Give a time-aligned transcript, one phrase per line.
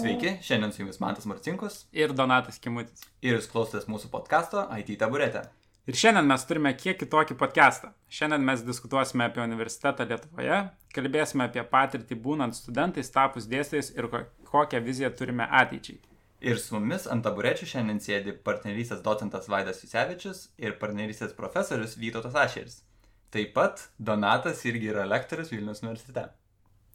[0.00, 3.02] Sveiki, šiandien su jumis Mantas Marcinkus ir Donatas Kimutis.
[3.20, 5.42] ir jūs klausotės mūsų podkasto IT taburetė.
[5.84, 7.90] Ir šiandien mes turime kiek kitokį podcastą.
[8.08, 10.62] Šiandien mes diskutuosime apie universitetą Lietuvoje,
[10.96, 14.24] kalbėsime apie patirtį būnant studentais, tapus dėstytojais ir ko
[14.54, 16.00] kokią viziją turime ateičiai.
[16.40, 22.40] Ir su mumis ant taburečių šiandien sėdi partnerystės docentas Vaidas Jusevičius ir partnerystės profesorius Vytautas
[22.48, 22.80] Ašeris.
[23.28, 26.30] Taip pat Donatas irgi yra lektorius Vilnius universitete.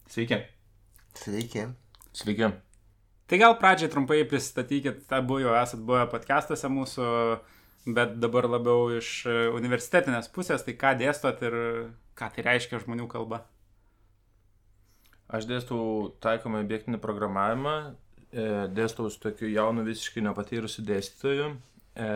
[0.09, 0.41] Sveiki.
[1.13, 1.69] Sveiki.
[2.15, 2.55] Sveiki.
[3.25, 7.05] Tai gal pradžiai trumpai pristatykit, abu jau esat buvę podcastuose mūsų,
[7.97, 11.57] bet dabar labiau iš e, universitetinės pusės, tai ką dėstot ir
[12.17, 13.41] ką tai reiškia žmonių kalba.
[15.25, 17.75] Aš dėstau taikomą objektinį programavimą,
[18.29, 18.45] e,
[18.77, 21.49] dėstau su tokiu jaunu visiškai nepatyrusiu dėstytoju.
[21.97, 22.11] E,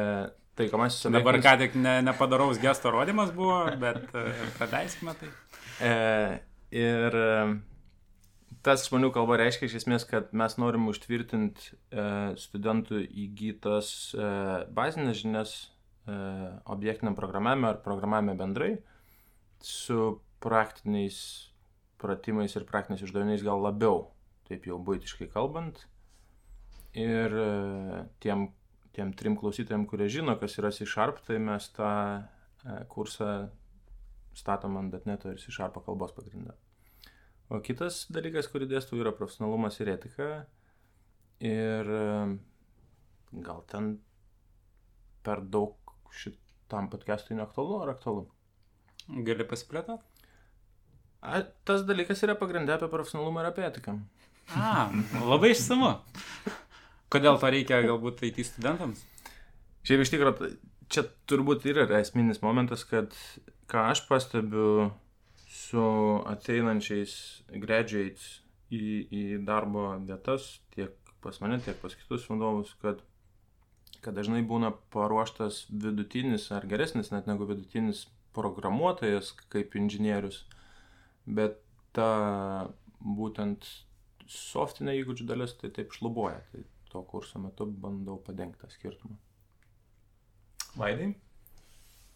[0.60, 4.28] Taikomasis Dabar ką tik ne, nepadaraus gesto rodymas buvo, bet e,
[4.60, 5.32] praleiskime tai.
[6.70, 7.16] Ir
[8.66, 12.08] tas žmonių kalba reiškia iš esmės, kad mes norim užtvirtinti e,
[12.40, 14.32] studentų įgytas e,
[14.76, 16.16] bazinės žinias e,
[16.70, 18.74] objektiniam programavime ar programavime bendrai
[19.64, 21.50] su praktiniais
[22.00, 24.08] pratimais ir praktiniais uždaviniais gal labiau,
[24.48, 25.84] taip jau būtiškai kalbant.
[26.98, 28.48] Ir e, tiem,
[28.96, 31.92] tiem trim klausytojams, kurie žino, kas yra C-Sharp, tai mes tą
[32.24, 33.50] e, kursą
[34.38, 36.56] statom ant .NET ir C-Sharp kalbos pagrindą.
[37.50, 40.28] O kitas dalykas, kurį dėstau, yra profesionalumas ir etika.
[41.42, 42.04] Ir e,
[43.46, 43.96] gal ten
[45.26, 48.28] per daug šitam podcast'ui neaktualu ar aktualu?
[49.26, 50.06] Gali pasiplėtoti?
[51.26, 53.98] A, tas dalykas yra pagrindę apie profesionalumą ir apie etiką.
[54.56, 54.88] A,
[55.26, 55.96] labai išsamu.
[57.10, 59.02] Kodėl to reikia galbūt IT studentams?
[59.90, 60.54] Šiaip iš tikrųjų,
[60.94, 63.16] čia turbūt yra esminis momentas, kad
[63.70, 64.92] ką aš pastebiu
[65.70, 65.82] su
[66.30, 67.14] ateinančiais
[67.62, 68.40] graduates
[68.74, 68.82] į,
[69.14, 73.02] į darbo vietas, tiek pas mane, tiek pas kitus vadovus, kad,
[74.04, 80.44] kad dažnai būna paruoštas vidutinis ar geresnis net negu vidutinis programuotojas kaip inžinierius,
[81.26, 81.60] bet
[81.94, 82.10] ta
[83.00, 83.66] būtent
[84.30, 86.42] softinė įgūdžių dalis tai taip šlubuoja.
[86.52, 89.18] Tai to kurso metu bandau padengti tą skirtumą.
[90.78, 91.12] Vaidai?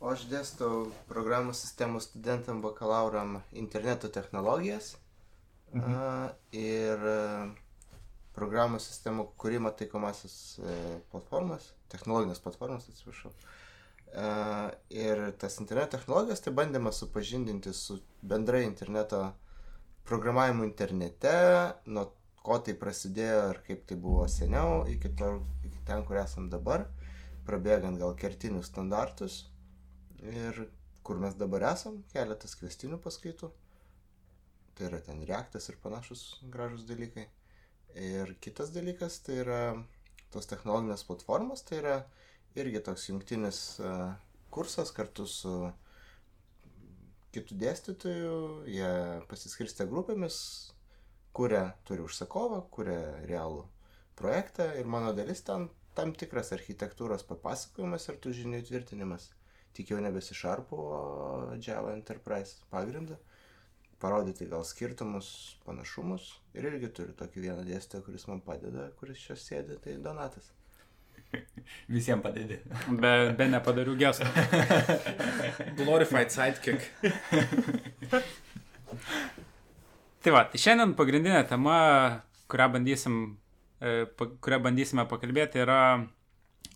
[0.04, 4.98] O aš dėstau programų sistemų studentam bakalauram interneto technologijas
[5.72, 5.94] mhm.
[5.96, 6.08] a,
[6.52, 7.20] ir a,
[8.36, 10.74] programų sistemų kūrimo taikomasis e,
[11.14, 13.32] platformas, technologinės platformas, atsiprašau.
[13.32, 14.26] A,
[14.92, 19.22] ir tas interneto technologijas tai bandymas supažindinti su bendrai interneto
[20.04, 21.38] programavimu internete,
[21.88, 22.10] nuo
[22.44, 25.32] ko tai prasidėjo ir kaip tai buvo seniau, iki, to,
[25.64, 26.90] iki ten, kur esam dabar,
[27.48, 29.46] prabėgant gal kertinius standartus
[30.32, 30.64] ir
[31.04, 33.52] kur mes dabar esam, keletas kvestinių paskaitų.
[34.74, 36.24] Tai yra ten reaktas ir panašus
[36.54, 37.28] gražus dalykai.
[38.00, 39.62] Ir kitas dalykas tai yra
[40.34, 41.98] tos technologinės platformos, tai yra
[42.58, 44.16] irgi toks jungtinis uh,
[44.54, 45.54] kursas kartu su
[47.34, 48.34] kitų dėstytojų,
[48.70, 48.90] jie
[49.30, 50.40] pasiskirstė grupėmis,
[51.34, 53.64] kuria turi užsakovą, kuria realų
[54.18, 59.32] projektą ir mano dalis ten tam tikras architektūros papasakojimas ir tų žinių tvirtinimas.
[59.74, 60.82] Tik jau nebesišarpo
[61.58, 63.18] Java Enterprise pagrindą,
[64.04, 65.30] parodyti gal skirtumus,
[65.66, 70.52] panašumus ir irgi turiu tokį vieną dėstytoją, kuris man padeda, kuris čia sėdi, tai Donatas.
[71.96, 72.60] Visiems padedi.
[73.02, 74.28] Be, be nepadarių gestų.
[75.80, 76.90] Glorified sidekick.
[80.24, 81.78] Tai va, tai šiandien pagrindinė tema,
[82.52, 83.18] kurią, bandysim,
[83.84, 85.80] e, kurią bandysime pakalbėti, yra,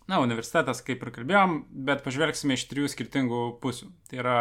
[0.08, 3.90] na, universitetas, kaip ir kalbėjom, bet pažvelgsime iš trijų skirtingų pusių.
[4.08, 4.36] Tai yra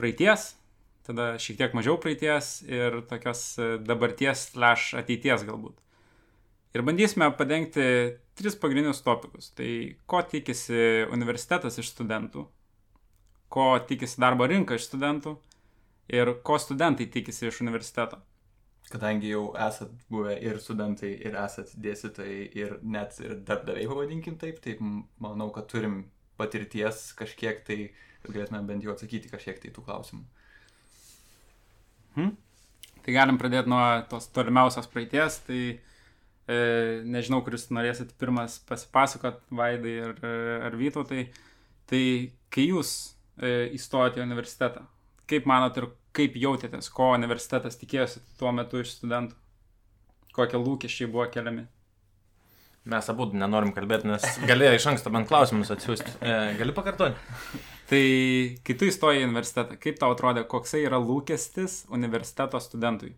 [0.00, 0.54] praeities,
[1.04, 5.76] tada šiek tiek mažiau praeities ir tokios e, dabarties slash ateities galbūt.
[6.74, 7.84] Ir bandysime padengti
[8.34, 9.52] tris pagrindinius topikus.
[9.54, 9.68] Tai
[10.10, 12.48] ko tikisi universitetas iš studentų,
[13.52, 15.36] ko tikisi darbo rinka iš studentų
[16.10, 18.18] ir ko studentai tikisi iš universiteto.
[18.92, 24.60] Kadangi jau esat buvę ir studentai, ir esat dėstytojai, ir net ir darbdaviai, pavadinkim taip,
[24.64, 26.02] tai manau, kad turim
[26.36, 27.78] patirties kažkiek tai,
[28.22, 30.24] kad galėtume bent jau atsakyti kažkiek tai tų klausimų.
[32.18, 32.36] Hmm?
[33.04, 36.58] Tai galim pradėti nuo tos tolimiausios praeities, tai e,
[37.04, 40.22] nežinau, kuris norėsit pirmas pasipasakot, Vaidai ar,
[40.70, 41.26] ar Vytautai,
[41.90, 42.04] tai
[42.54, 42.94] kai jūs
[43.36, 44.86] e, įstojate į universitetą,
[45.28, 49.36] kaip manot ir kaip jautėtės, ko universitetas tikėjosi tuo metu iš studentų?
[50.34, 51.66] Kokie lūkesčiai buvo keliami?
[52.90, 56.18] Mes abu nenorim kalbėti, nes galėjo iš anksto bent klausimus atsiųsti.
[56.20, 57.62] E, gali pakartoti?
[57.88, 58.00] Tai
[58.66, 63.14] kai tu įstojai į universitetą, kaip tau atrodė, koksai yra lūkestis universiteto studentui?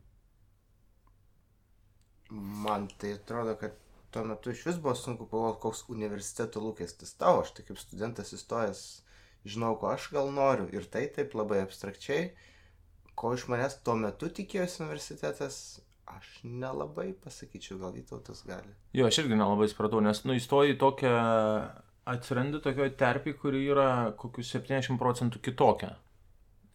[2.30, 3.74] Man tai atrodo, kad
[4.14, 7.42] tuo metu iš vis buvo sunku pagalvoti, koks universiteto lūkestis tavo.
[7.42, 8.84] Aš tai kaip studentas įstojęs
[9.46, 10.66] žinau, ko aš gal noriu.
[10.74, 12.30] Ir tai taip labai abstrakčiai,
[13.16, 15.58] ko iš manęs tuo metu tikėjosi universitetas,
[16.06, 18.74] aš nelabai pasakyčiau, gal Vytautas gali.
[18.96, 21.14] Jo, aš irgi nelabai supratau, nes nu įstoji tokią,
[22.12, 23.88] atsirandi tokioje terpį, kuri yra
[24.20, 25.96] kokius 70 procentų kitokia.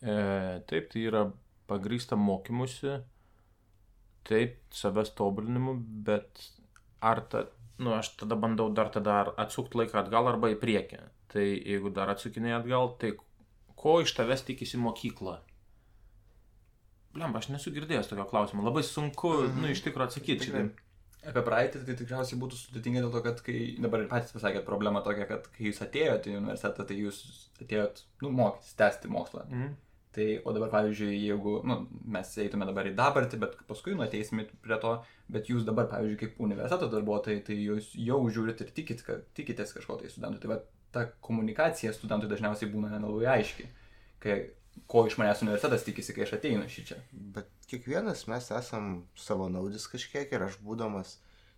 [0.02, 0.16] E,
[0.68, 1.26] taip, tai yra
[1.70, 2.98] pagrįsta mokymusi,
[4.28, 5.78] taip, savęs tobulinimu,
[6.08, 6.44] bet
[7.06, 7.46] ar ta,
[7.80, 11.02] nu, aš tada bandau dar tada atsukti laiką atgal arba į priekį.
[11.32, 13.14] Tai jeigu dar atsukinėjai atgal, tai
[13.80, 15.40] ko iš tavęs tikisi mokykla?
[17.16, 18.64] Blem, aš nesu girdėjęs tokio klausimo.
[18.66, 19.60] Labai sunku, mm.
[19.60, 20.64] nu, iš tikrųjų atsakyti šitai.
[21.22, 25.04] Apie praeitį tai tikriausiai būtų sudėtinga dėl to, kad kai dabar ir patys pasakėt problema
[25.06, 27.20] tokia, kad kai jūs atėjote į universitetą, tai jūs
[27.62, 29.44] atėjot, nu, mokytis, tęsti mokslą.
[29.52, 29.76] Mm.
[30.16, 31.78] Tai, o dabar, pavyzdžiui, jeigu, nu,
[32.16, 34.96] mes eitume dabar į dabartį, bet paskui, nu, ateisime prie to,
[35.32, 39.72] bet jūs dabar, pavyzdžiui, kaip universiteto darbuotojai, tai jūs jau žiūrit ir tikit, kad, tikitės
[39.78, 40.42] kažko tai studentų.
[40.42, 40.58] Tai va,
[40.92, 43.70] ta komunikacija studentui dažniausiai būna nelabai aiški,
[44.26, 44.36] kai,
[44.92, 46.98] ko iš manęs universitetas tikisi, kai aš ateinu šį čia.
[47.12, 48.90] Bet kiekvienas mes esam
[49.26, 51.18] savanaudis kažkiek ir aš būdamas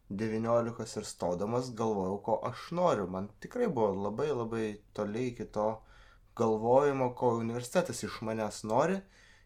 [0.10, 3.08] 19 ir stodamas galvojau, ko aš noriu.
[3.08, 5.68] Man tikrai buvo labai labai toliai iki to
[6.38, 9.00] galvojimo, ko universitetas iš manęs nori.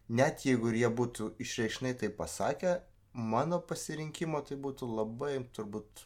[0.08, 2.78] Net jeigu ir jie būtų išreišnai tai pasakę,
[3.12, 6.04] mano pasirinkimo tai būtų labai turbūt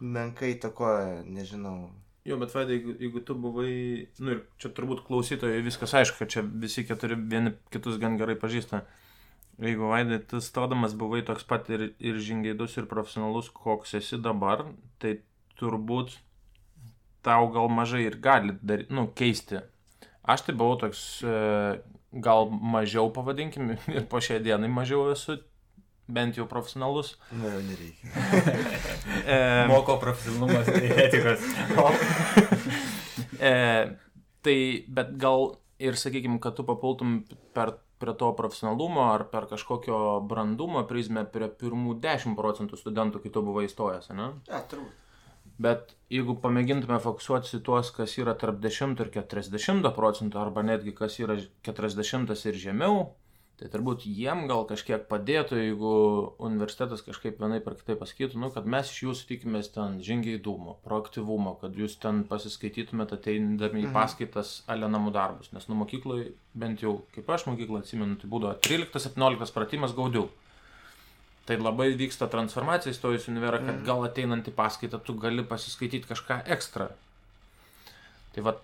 [0.00, 1.90] menkai takoja, nežinau,
[2.26, 3.72] Jo, bet Vaidai, jeigu, jeigu tu buvai,
[4.18, 8.34] nu ir čia turbūt klausytojai viskas aišku, kad čia visi keturi vieni kitus gan gerai
[8.40, 8.80] pažįsta.
[9.62, 14.64] Jeigu Vaidai, tu stodamas buvai toks pat ir, ir žingeidus, ir profesionalus, koks esi dabar,
[14.98, 15.20] tai
[15.60, 16.16] turbūt
[17.26, 19.62] tau gal mažai ir gali dar, nu, keisti.
[20.26, 21.36] Aš tai buvau toks, e,
[22.26, 25.38] gal mažiau pavadinkim, ir po šiai dienai mažiau esu
[26.08, 27.14] bent jau profesionalus.
[27.32, 28.10] Na, jau nereikia.
[29.34, 29.38] e,
[29.70, 31.46] Moko profesionalumas ir etikos.
[33.50, 33.54] e,
[34.46, 34.58] tai,
[34.98, 35.50] bet gal
[35.82, 37.18] ir sakykime, kad tu papultum
[37.56, 43.34] per, prie to profesionalumo ar per kažkokio brandumo prizmę prie pirmų 10 procentų studentų, kai
[43.34, 44.30] tu buvai įstojęs, ne?
[44.48, 45.02] Ja, turbūt.
[45.56, 50.92] Bet jeigu pamėgintume fokusuotis į tuos, kas yra tarp 10 ir 40 procentų, arba netgi
[50.96, 53.06] kas yra 40 ir žemiau,
[53.56, 55.92] Tai turbūt jiem gal kažkiek padėtų, jeigu
[56.44, 61.54] universitetas kažkaip vienai per kitaip pasakytų, nu, kad mes iš jūsų tikimės ten žingeidumo, proaktyvumo,
[61.62, 63.88] kad jūs ten pasiskaitytumėte ateindami mhm.
[63.88, 65.54] į paskaitas ale namų darbus.
[65.56, 70.26] Nes nu mokykloje, bent jau kaip aš mokyklą atsimenu, tai būdavo 13-17 pratimas gaudių.
[71.48, 73.84] Tai labai vyksta transformacija įstojus univerą, kad mhm.
[73.88, 76.90] gal ateinant į paskaitą tu gali pasiskaityti kažką ekstra.
[78.36, 78.58] Tai va,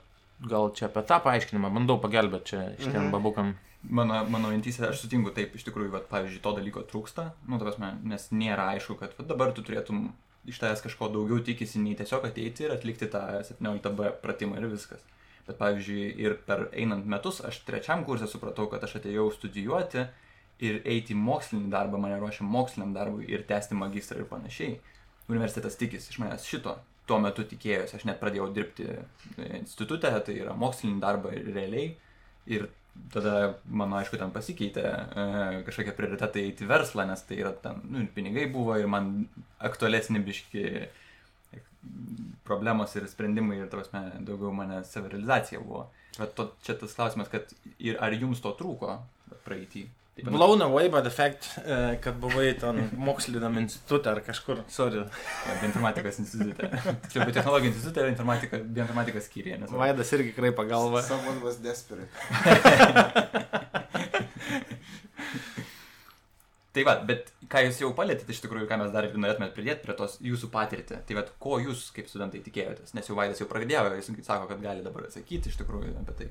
[0.45, 3.13] gal čia apie tą paaiškinimą bandau pagelbėti čia šitiem mhm.
[3.15, 3.55] babukam
[3.91, 7.79] mano, mano mintysė, aš sutinku, taip, iš tikrųjų, vat, pavyzdžiui, to dalyko trūksta, nu, tavas,
[8.07, 10.11] nes nėra aišku, kad vat, dabar tu turėtum
[10.49, 15.03] iš tavęs kažko daugiau tikisi, nei tiesiog ateiti ir atlikti tą 17b pratimą ir viskas.
[15.47, 20.07] Bet, pavyzdžiui, ir per einant metus, aš trečiam kursė supratau, kad aš atėjau studijuoti
[20.63, 24.77] ir eiti mokslinį darbą, mane ruošia moksliniam darbui ir tęsti magistrą ir panašiai.
[25.31, 26.77] Universitetas tikisi iš manęs šito.
[27.07, 28.87] Tuo metu tikėjosi, aš net pradėjau dirbti
[29.59, 31.97] institutę, tai yra mokslinį darbą realiai.
[32.47, 32.69] Ir
[33.13, 35.25] tada mano, aišku, ten pasikeitė e,
[35.67, 39.15] kažkokie prioritetai eiti verslą, nes tai yra ten, nu, pinigai buvo ir man
[39.65, 40.67] aktualesni biški
[42.47, 45.87] problemos ir sprendimai ir, tavasme, daugiau mane savirealizacija buvo.
[46.19, 48.99] Bet to, čia tas klausimas, kad ir ar jums to trūko
[49.47, 49.87] praeitį?
[50.21, 55.07] Blown away by the fact, uh, kad buvai ten mokslinam institutė ar kažkur, sorry.
[55.63, 56.69] Bioinformatikos institutė.
[57.09, 59.57] Čia biotechnologijų institutė, informatika, bioinformatikos skyriuje.
[59.63, 59.73] Nes...
[59.73, 61.01] Vaidas irgi tikrai pagalba.
[61.07, 62.13] Someone was desperate.
[66.77, 69.97] tai va, bet ką jūs jau palėtėte iš tikrųjų, ką mes dar norėtumėt pridėti prie
[69.97, 71.01] tos jūsų patirtį.
[71.09, 72.93] Tai va, ko jūs kaip studentai tikėjotės?
[73.01, 76.29] Nes jau Vaidas jau pradėjo, jis sako, kad gali dabar atsakyti iš tikrųjų apie tai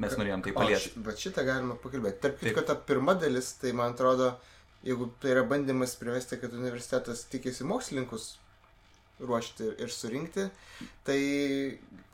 [0.00, 1.02] mes norėjom tai paliesti.
[1.06, 2.20] Bet šitą galima pakalbėti.
[2.24, 4.32] Tarp kitko, ta pirma dalis, tai man atrodo,
[4.86, 8.30] jeigu tai yra bandymas privesti, kad universitetas tikisi mokslininkus
[9.20, 10.46] ruošti ir surinkti,
[11.04, 11.18] tai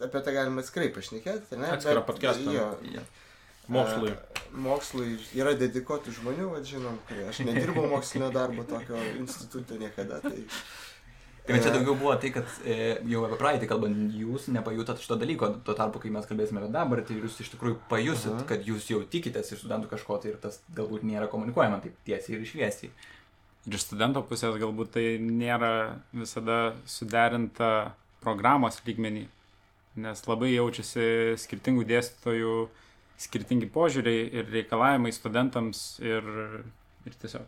[0.03, 1.71] apie tai galima atskirai pašnekėti, ne?
[1.77, 2.55] Atskirą podcastą.
[2.55, 2.73] Jo.
[2.91, 3.05] Ja.
[3.73, 4.13] Mokslui.
[4.63, 10.21] Mokslui yra dedikuotų žmonių, vadžinom, kai aš nedirbau mokslinio darbo tokio instituto niekada.
[10.23, 10.37] Tai...
[11.47, 15.53] Tai čia daugiau buvo tai, kad e, jau apie praeitį kalbant, jūs nepajutot šito dalyko,
[15.67, 18.47] tuo tarpu, kai mes kalbėsime apie dabartį, tai jūs iš tikrųjų pajusit, -huh.
[18.49, 22.37] kad jūs jau tikitės iš studentų kažko tai ir tas galbūt nėra komunikuojama taip tiesiai
[22.37, 22.91] ir išviesiai.
[23.67, 25.71] Ir iš studento pusės galbūt tai nėra
[26.13, 27.95] visada suderinta
[28.27, 29.29] programos lygmenį,
[30.03, 32.57] nes labai jaučiasi skirtingų dėstytojų
[33.23, 36.27] skirtingi požiūriai ir reikalavimai studentams ir,
[37.07, 37.47] ir tiesiog.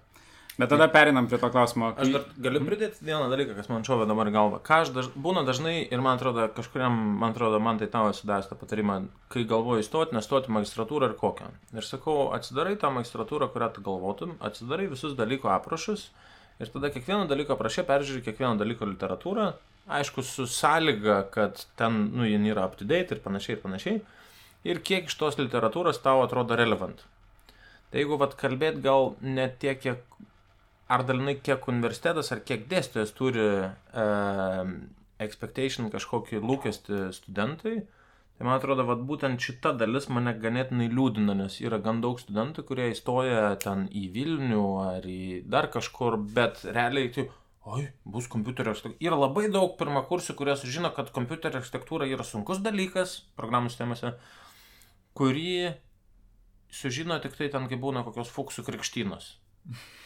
[0.59, 1.93] Bet tada perinam prie to klausimo.
[2.03, 4.59] Aš dar galiu pridėti vieną dalyką, kas man šovė dabar galvą.
[4.67, 5.09] Ką aš daž...
[5.15, 8.97] būna dažnai ir man atrodo, kažkuriam, man atrodo, man tai tavo sudavęs tą patarimą,
[9.31, 11.53] kai galvoju įstoti, nestoti magistratūrą ir kokią.
[11.79, 16.09] Ir sakau, atsidarai tą magistratūrą, kurią tu galvotum, atsidarai visus dalyko aprašus
[16.59, 19.53] ir tada kiekvieno dalyko aprašė peržiūri kiekvieno dalyko literatūrą,
[20.00, 24.00] aišku, su sąlyga, kad ten, nu, jie yra up to date ir panašiai ir panašiai.
[24.67, 27.05] Ir kiek iš tos literatūros tau atrodo relevant.
[27.88, 30.03] Tai jeigu vat kalbėt gal ne tiek, kiek
[30.88, 34.71] ar dalinai kiek universitetas, ar kiek dėstytojas turi uh,
[35.23, 37.83] expectation kažkokį lūkestį studentui,
[38.38, 42.64] tai man atrodo, kad būtent šita dalis mane ganėtinai liūdina, nes yra gan daug studentų,
[42.71, 47.26] kurie įstoja ten į Vilnių ar į dar kažkur, bet realiai tai,
[47.68, 49.02] oi, bus kompiuterio architektūra.
[49.11, 54.14] Yra labai daug pirmakursių, kurie sužino, kad kompiuterio architektūra yra sunkus dalykas programų sistemose,
[55.18, 55.75] kurį
[56.71, 59.35] sužino tik tai ten, kai būna kokios fuksų krikštynos.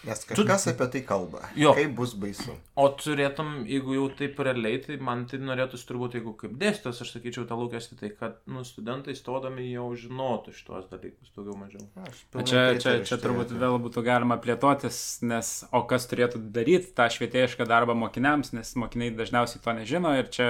[0.02, 0.70] Nes kažkas tu...
[0.72, 1.44] apie tai kalba.
[1.54, 1.70] Jo.
[1.78, 2.56] Kaip bus baisu.
[2.74, 7.12] O turėtum, jeigu jau taip realiai, tai man tai norėtųsi turbūt, jeigu kaip dėstytas, aš
[7.14, 11.86] sakyčiau tą lūkestį, tai kad nu, studentai stodami jau žinotų šitos dalykus daugiau mažiau.
[12.02, 16.90] Aš Čia, čia, čia šitai turbūt vėl būtų galima plėtotis, nes o kas turėtų daryti
[16.98, 20.48] tą švietėjišką darbą mokiniams, nes mokiniai dažniausiai to nežino ir čia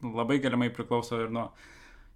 [0.00, 1.50] labai galimai priklauso ir nuo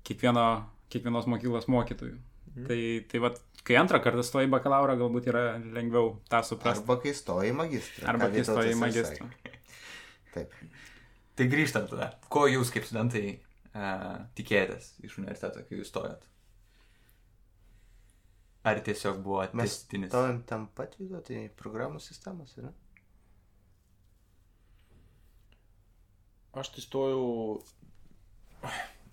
[0.08, 0.48] kiekvieno,
[0.88, 2.16] kiekvienos mokyklos mokytojų.
[2.54, 2.66] Mhm.
[2.66, 2.80] Tai,
[3.12, 5.42] tai vat, kai antrą kartą stoji į bakalauro, galbūt yra
[5.74, 6.84] lengviau tą suprasti.
[6.84, 8.06] Arba kai stoji į magistrą.
[8.12, 9.28] Arba kai stoji magistrą.
[10.34, 10.56] Taip.
[11.38, 12.10] Tai grįžtant tada.
[12.32, 16.26] Ko jūs kaip studentai uh, tikėjotės iš universiteto, kai jūs stojot?
[18.66, 20.10] Ar tiesiog buvo Mes testinis?
[20.10, 22.72] stojam tam pat vidu, tai programų sistemos yra.
[26.58, 27.62] Aš tai stojau.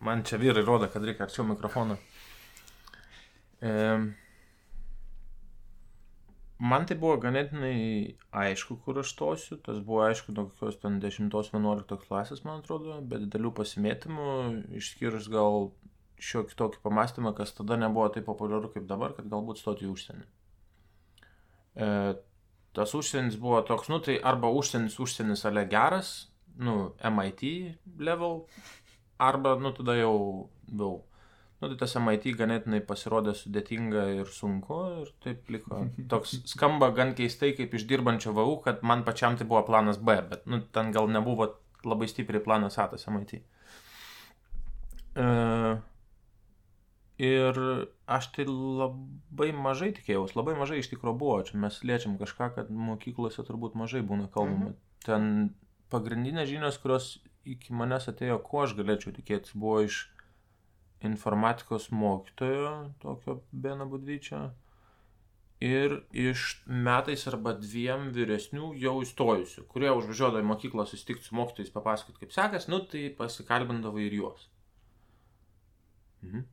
[0.04, 1.96] Man čia vyrai rodo, kad reikia arčiau mikrofoną.
[3.62, 3.72] E,
[6.60, 9.58] man tai buvo ganėtinai aišku, kur aš stosiu.
[9.64, 14.30] Tas buvo aišku nuo kokios ten 10-11 klasės, man atrodo, bet didelių pasimėtimų,
[14.80, 15.72] išskyrus gal
[16.24, 20.24] šiokį tokį pamastymą, kas tada nebuvo taip populiaru kaip dabar, kad galbūt stoti į užsienį.
[21.76, 21.90] E,
[22.76, 26.14] tas užsienis buvo toks, nu tai arba užsienis, užsienis ale geras,
[26.56, 27.44] nu, MIT
[28.00, 28.46] level,
[29.20, 30.16] arba, nu, tada jau,
[30.72, 30.94] jau.
[31.62, 35.86] Nu, tai tas MIT ganėtinai pasirodė sudėtinga ir sunku ir taip liko.
[36.12, 40.18] Toks skamba gan keistai kaip iš dirbančio VAU, kad man pačiam tai buvo planas B,
[40.30, 41.54] bet, nu, ten gal nebuvo
[41.88, 43.40] labai stipriai planas A tas MIT.
[45.16, 45.28] E,
[47.24, 47.60] ir
[48.18, 51.38] aš tai labai mažai tikėjausi, labai mažai iš tikrųjų buvo.
[51.48, 54.74] Čia mes liečiam kažką, kad mokyklose turbūt mažai būna kalbama.
[54.74, 54.82] Mhm.
[55.06, 55.32] Ten
[55.94, 57.14] pagrindinės žinios, kurios
[57.48, 60.04] iki manęs atėjo, ko aš galėčiau tikėtis, buvo iš
[61.02, 64.50] informatikos mokytojo, tokio Beno Budvyčio,
[65.60, 71.72] ir iš metais arba dviem vyresnių jau įstojusių, kurie užvažiuodavo į mokyklą susitikti su mokytojais,
[71.74, 74.50] papasakoti, kaip sekas, nu tai pasikalbindavo ir juos.
[76.26, 76.46] Mhm.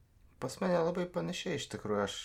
[0.42, 2.02] Pas mane labai panašiai iš tikrųjų.
[2.02, 2.16] Aš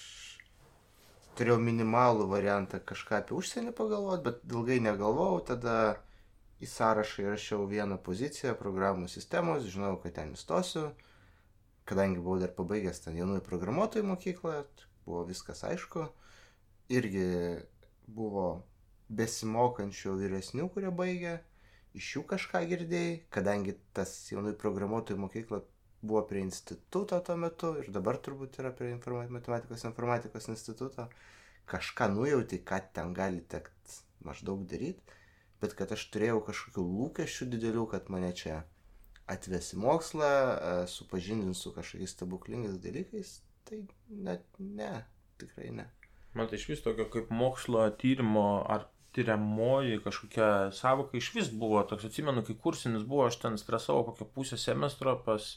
[1.37, 5.43] turėjau minimalų variantą kažką apie užsienį pagalvoti, bet ilgai negalvojau.
[5.51, 5.75] Tada
[6.57, 10.89] į sąrašą įrašiau vieną poziciją programų sistemos, žinau, kad ten įstosiu.
[11.87, 14.57] Kadangi buvau dar pabaigęs ten jaunųjų programuotojų mokyklą,
[15.05, 16.07] buvo viskas aišku.
[16.91, 17.27] Irgi
[18.07, 18.47] buvo
[19.07, 21.37] besimokančių vyresnių, kurie baigė.
[21.97, 25.61] Iš jų kažką girdėjai, kadangi tas jaunųjų programuotojų mokykla
[26.01, 31.07] buvo prie instituto tuo metu ir dabar turbūt yra prie informa matematikos informatikos instituto.
[31.67, 35.17] Kažką nujauti, ką ten gali tekt maždaug daryti,
[35.61, 38.61] bet kad aš turėjau kažkokių lūkesčių didelių, kad mane čia
[39.27, 44.93] atves į mokslą, e, supažindins su kažkokiais stebuklingais dalykais, tai net ne,
[45.41, 45.87] tikrai ne.
[46.37, 51.81] Man tai iš vis tokio kaip mokslo tyrimo ar tyriamoji kažkokia savoka iš vis buvo.
[51.89, 55.55] Toks atsimenu, kai kursinis buvo, aš ten stresavau kokią pusę semestro pas...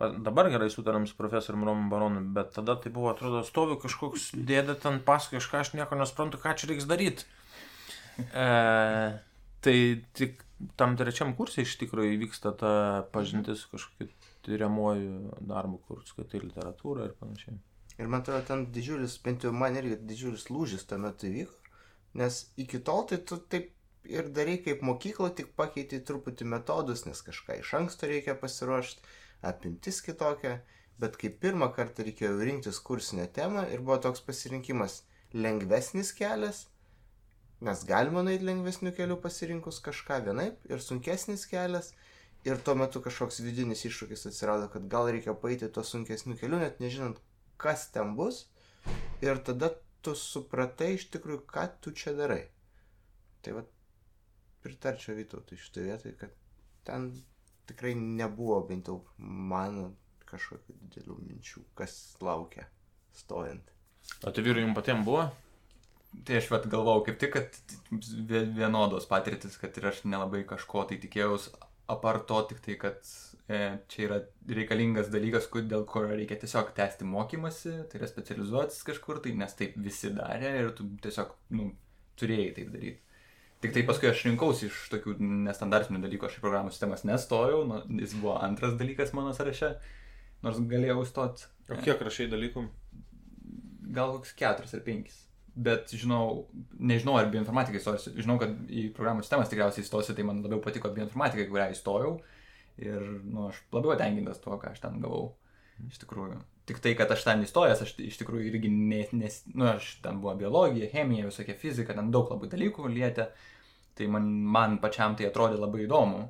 [0.00, 4.78] dabar gerai sutarėm su profesoriumi Romu Baronu, bet tada tai buvo, atrodo, stovi kažkoks dėdė
[4.80, 7.28] ten pasakoja kažką, aš nieko nesprantu, ką čia reiks daryti.
[8.22, 8.48] E,
[9.62, 9.76] tai
[10.16, 10.40] tik
[10.76, 12.72] tam trečiam kursai iš tikrųjų įvyksta ta
[13.14, 14.08] pažintis su kažkokiu
[14.46, 17.58] tyriamuoju darbu, kur skaitai literatūrą ir panašiai.
[17.98, 21.76] Ir man atrodo, ten didžiulis, bent jau man irgi didžiulis lūžis tuo metu įvyko,
[22.18, 23.70] nes iki tol tai tu taip
[24.08, 29.04] ir darai kaip mokyklo, tik pakeiti truputį metodus, nes kažką iš anksto reikia pasiruošti,
[29.46, 30.60] apimtis kitokia,
[31.02, 35.02] bet kai pirmą kartą reikėjo rinktis kursinę temą ir buvo toks pasirinkimas
[35.34, 36.66] lengvesnis kelias,
[37.62, 41.92] nes galima nueiti lengvesnių kelių pasirinkus kažką vienaip ir sunkesnis kelias.
[42.42, 46.80] Ir tuo metu kažkoks vidinis iššūkis atsirado, kad gal reikia paeiti tuo sunkesniu keliu, net
[46.82, 47.20] nežinant,
[47.62, 48.48] kas ten bus.
[49.22, 49.70] Ir tada
[50.02, 52.48] tu supratai iš tikrųjų, ką tu čia darai.
[53.42, 53.62] tai va,
[54.62, 56.34] pritarčiau Vytautui šitoje vietoje, kad
[56.86, 57.08] ten
[57.66, 59.88] tikrai nebuvo bent jau mano
[60.30, 62.68] kažkokių didelių minčių, kas laukia
[63.14, 63.72] stojant.
[64.22, 65.26] O tai vyrai jums patiems buvo?
[66.24, 67.58] Tai aš vat galvau kaip tik, kad
[68.28, 71.54] vie- vienodos patirtis, kad ir aš nelabai kažko tai tikėjausi,
[71.90, 72.98] apart to tik tai, kad
[73.48, 74.18] e, čia yra
[74.58, 79.56] reikalingas dalykas, kur- dėl kurio reikia tiesiog tęsti mokymasi, tai yra specializuotis kažkur tai, nes
[79.58, 81.72] taip visi darė ir tu tiesiog, nu,
[82.20, 83.00] turėjai taip daryti.
[83.62, 85.16] Tik tai paskui aš rinkausi iš tokių
[85.48, 89.74] nestandartinių dalykų, aš į programų sistemas nestojau, nu, jis buvo antras dalykas mano sąraše,
[90.42, 92.64] nors galėjau stoti O kiek rašai dalykų?
[93.94, 95.18] gal koks keturis ar penkis.
[95.52, 96.46] Bet žinau,
[96.80, 98.14] nežinau, ar bioinformatikai įstosiu.
[98.16, 102.12] Žinau, kad į programų sistemas tikriausiai įstosiu, tai man labiau patiko bioinformatika, į kurią įstojau.
[102.80, 105.34] Ir, nu, aš labiau tenkintas tuo, ką aš ten gavau.
[105.90, 106.38] Iš tikrųjų.
[106.70, 110.22] Tik tai, kad aš ten įstojęs, aš iš tikrųjų irgi, nes, nes nu, aš ten
[110.22, 113.28] buvo biologija, chemija, visokia fizika, ten daug labai dalykų lietė.
[113.98, 116.22] Tai man, man pačiam tai atrodė labai įdomu.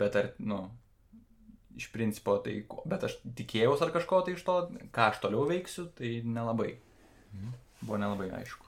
[0.00, 0.62] Bet ar, nu,
[1.76, 4.56] iš principo, tai, bet aš tikėjausi ar kažko tai iš to,
[4.94, 6.78] ką aš toliau veiksiu, tai nelabai.
[7.82, 8.66] Buvo nelabai aišku.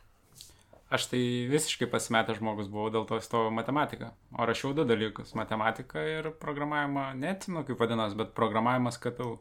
[0.87, 1.21] Aš tai
[1.51, 4.13] visiškai pasimetęs žmogus buvau, dėl to įstojau matematiką.
[4.39, 7.09] O rašiau du dalykus- matematiką ir programavimą.
[7.19, 9.39] Neatsimenu, kaip vadinas, bet programavimas KTU.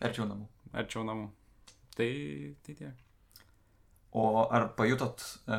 [0.00, 0.48] Arčiau namų.
[0.72, 1.28] Arčiau namų.
[1.94, 2.10] Tai,
[2.64, 3.04] tai tiek.
[4.14, 5.56] O ar pajutot, e,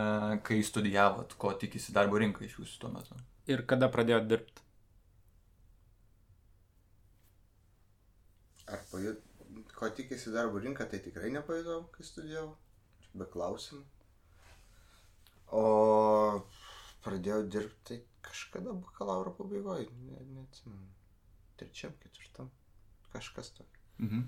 [0.48, 3.16] kai studijavot, ko tikisi darbo rinka iš jūsų tuo metu?
[3.52, 4.62] Ir kada pradėjot dirbti?
[8.68, 9.22] Ar pajut,
[9.76, 12.56] ko tikisi darbo rinka, tai tikrai nepajutau, kai studijavau.
[13.16, 13.84] Be klausimų.
[15.56, 15.64] O
[17.06, 20.90] pradėjau dirbti kažkada bakalauro pabaigoje, ne, neatsimenu.
[21.60, 22.50] Trečiam, ketvirtam.
[23.14, 23.68] Kažkas to.
[24.02, 24.26] Mhm.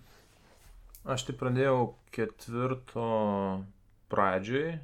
[1.08, 3.08] Aš tai pradėjau ketvirto
[4.12, 4.78] pradžioj.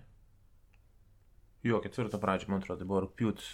[1.63, 3.51] Jo, ketvirto pradžioj, man atrodo, tai buvo rūpjūtis.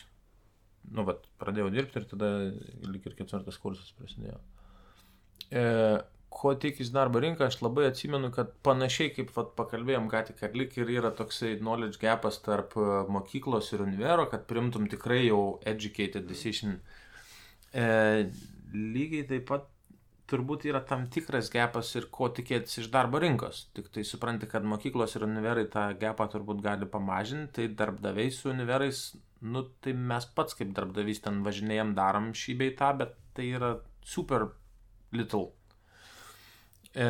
[0.96, 2.30] Nu, bet pradėjau dirbti ir tada
[2.90, 4.40] lik ir ketvirtas kursas prasidėjo.
[5.50, 5.64] E,
[6.40, 10.56] ko tikis darbo rinka, aš labai atsimenu, kad panašiai kaip vat, pakalbėjom ką tik, kad
[10.56, 15.42] lik ir yra toksai knowledge gapas tarp e, mokyklos ir univero, kad primtum tikrai jau
[15.68, 16.78] educated decision.
[17.76, 17.84] E,
[18.72, 19.68] lygiai taip pat
[20.30, 23.66] turbūt yra tam tikras gepas ir ko tikėtis iš darbo rinkos.
[23.76, 28.52] Tik tai supranti, kad mokyklos ir univerai tą gepą turbūt gali pamažinti, tai darbdaviai su
[28.54, 29.04] univerais,
[29.42, 33.76] nu tai mes pats kaip darbdavys ten važinėjom, darom šį bei tą, bet tai yra
[34.06, 34.52] super
[35.12, 35.50] little.
[36.96, 37.08] E,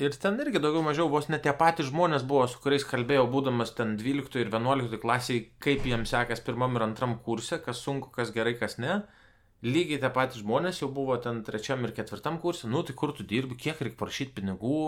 [0.00, 3.74] ir ten irgi daugiau mažiau vos net tie patys žmonės buvo, su kuriais kalbėjau, būdamas
[3.76, 8.32] ten 12 ir 11 klasiai, kaip jiems sekas pirmam ir antram kurse, kas sunku, kas
[8.36, 9.02] gerai, kas ne.
[9.64, 13.24] Lygiai tie patys žmonės jau buvo ten trečiam ir ketvirtam kursui, nu tai kur tu
[13.24, 14.80] dirbi, kiek reikia prašyti pinigų,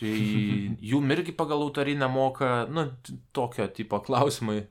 [0.00, 0.16] tai
[0.90, 2.90] jų irgi pagal autorinę moka, nu
[3.36, 4.66] tokio tipo klausimai.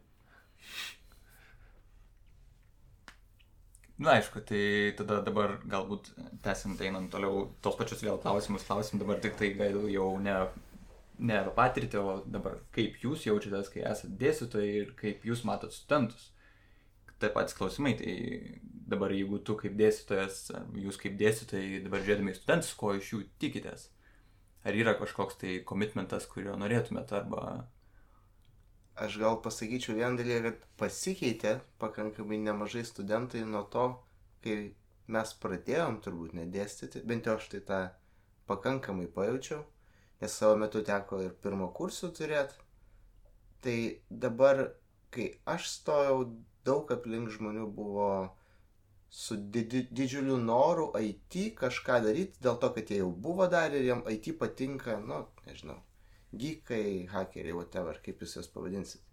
[3.98, 6.12] Na, aišku, tai tada dabar galbūt
[6.46, 10.36] tęsiant einant toliau tos pačius vėl klausimus klausim, dabar tik tai gal jau ne,
[11.18, 15.74] ne apie patirtį, o dabar kaip jūs jaučiatės, kai esate dėstytojai ir kaip jūs matot
[15.74, 16.30] studentus.
[17.18, 18.14] Tai patys klausimai, tai
[18.92, 20.44] dabar jeigu tu kaip dėstytojas,
[20.78, 23.90] jūs kaip dėstytojai dabar žiūrėdami į studentus, ko iš jų tikitės?
[24.68, 27.66] Ar yra kažkoks tai komitmentas, kurio norėtumėt, arba...
[28.98, 33.86] Aš gal pasakyčiau vieną dalyką, kad pasikeitė pakankamai nemažai studentai nuo to,
[34.42, 34.56] kai
[35.14, 37.82] mes pradėjom turbūt nedėstyti, bent jau aš tai tą
[38.50, 39.62] pakankamai pajaučiau,
[40.22, 42.58] nes savo metu teko ir pirmo kursų turėti.
[43.62, 43.78] Tai
[44.26, 44.64] dabar,
[45.14, 46.26] kai aš stojau,
[46.66, 48.10] daug aplink žmonių buvo
[49.10, 53.92] su didi, didžiuliu noru IT kažką daryti, dėl to, kad jie jau buvo darę ir
[53.92, 55.78] jiem IT patinka, nu, nežinau,
[56.36, 59.04] geekai, hakeriai, whatever, kaip jūs jas pavadinsit.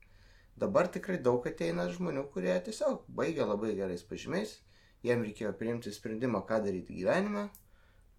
[0.58, 4.56] Dabar tikrai daug ateina žmonių, kurie tiesiog baigia labai gerais pažymiais,
[5.04, 7.48] jiem reikėjo priimti sprendimą, ką daryti gyvenime,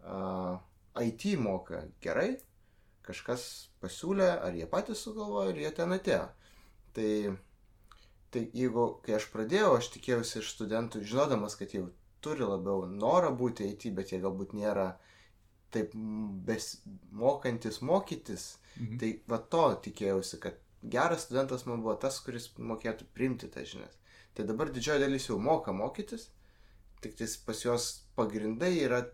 [0.04, 0.60] uh,
[1.00, 2.36] IT moka gerai,
[3.06, 6.26] kažkas pasiūlė, ar jie patys sugalvojo, ir jie ten atėjo.
[6.96, 7.12] Tai,
[8.32, 11.90] tai jeigu, kai aš pradėjau, aš tikėjausi iš studentų, žinodamas, kad jau
[12.26, 14.96] turi labiau norą būti IT, bet jie galbūt nėra
[15.76, 15.92] taip
[16.48, 18.98] besmokantis mokytis, Mhm.
[19.02, 20.60] Tai va to tikėjausi, kad
[20.96, 23.96] geras studentas man buvo tas, kuris mokėtų priimti tas žinias.
[24.36, 26.30] Tai dabar didžioji dalis jau moka mokytis,
[27.02, 29.06] tik tais pas juos pagrindai yra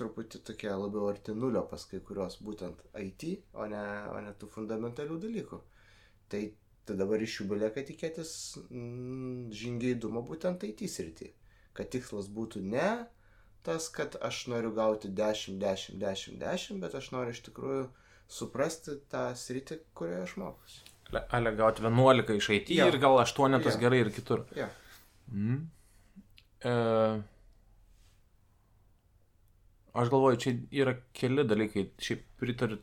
[0.00, 4.48] truputį tokie labiau arti nulio pas kai kurios būtent IT, o ne, o ne tų
[4.54, 5.60] fundamentalių dalykų.
[6.32, 6.42] Tai,
[6.88, 8.32] tai dabar iš jų belieka tikėtis
[8.64, 11.32] mm, žingeidumo būtent IT srity.
[11.76, 12.88] Kad tikslas būtų ne
[13.66, 17.84] tas, kad aš noriu gauti 10, 10, 10, 10, bet aš noriu iš tikrųjų
[18.28, 20.80] suprasti tą sritį, kurioje aš mokusi.
[21.30, 22.86] ale- gauti 11 iš IT Jo.
[22.88, 23.80] ir gal 8 tas Jo.
[23.80, 24.46] gerai ir kitur.
[24.56, 24.66] Jo.
[25.32, 25.68] Mm.
[26.64, 27.22] E,
[29.92, 31.82] aš galvoju, čia yra keli dalykai.
[32.00, 32.78] Šiaip pritariu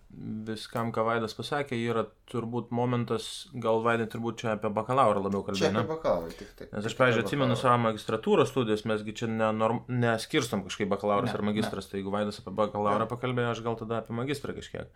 [0.46, 5.50] viskam, ką Vaidas pasakė, yra turbūt momentas, gal Vaidai turbūt čia apie bakalaurą labiau Čia
[5.50, 5.72] kalbėjo.
[5.72, 5.88] apie ne?
[5.90, 6.68] bakalaurą tik tai.
[6.72, 11.38] Nes aš, pavyzdžiui, apie atsimenu savo magistratūros studijas, mesgi čia nenorm, neskirstom kažkaip bakalauras Ne,
[11.40, 13.10] ar magistras, tai jeigu Vaidas apie bakalaurą Ne.
[13.10, 14.88] pakalbėjo, aš gal tada apie magistrą kažkiek.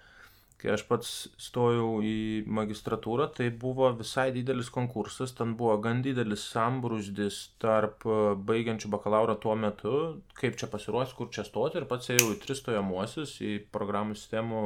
[0.63, 1.07] Kai aš pats
[1.43, 8.19] stojau į magistratūrą, tai buvo visai didelis konkursas, ten buvo gan didelis sambrūzdis tarp e,
[8.47, 9.97] baigiančių bakalaurą tuo metu,
[10.39, 14.63] kaip čia pasiruošti, kur čia stoti ir pats ėjau į tris stojamuosius, į programų sistemų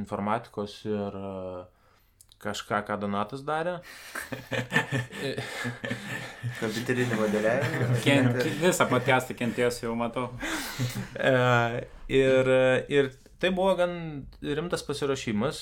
[0.00, 1.28] informatikos ir e,
[2.40, 3.82] kažką, ką Donatas darė.
[6.62, 8.00] Kompiuterinį modeliavimą.
[8.00, 8.32] Ken,
[8.64, 10.30] visą podcastą kentėsiu, jau matau.
[11.20, 11.86] E,
[12.16, 12.54] ir,
[12.88, 13.92] ir tai buvo gan
[14.42, 15.60] rimtas pasirašymas,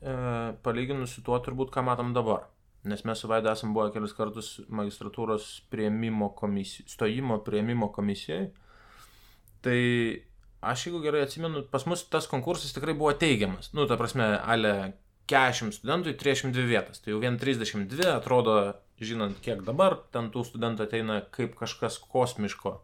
[0.00, 0.14] e,
[0.62, 2.46] palyginus su tuo turbūt, ką matom dabar.
[2.86, 8.52] Nes mes su Vaida esam buvę kelis kartus magistratūros prieimimo komisijoje, stojimo prieimimo komisijoje.
[9.66, 9.80] Tai
[10.62, 13.72] aš, jeigu gerai atsimenu, pas mus tas konkursas tikrai buvo teigiamas.
[13.74, 14.76] Nu, ta prasme, ale
[15.26, 17.02] 40 studentų į 32 vietas.
[17.02, 18.56] Tai jau vien 32 atrodo,
[19.02, 22.78] žinant, kiek dabar ten tų studentų ateina kaip kažkas kosmiško.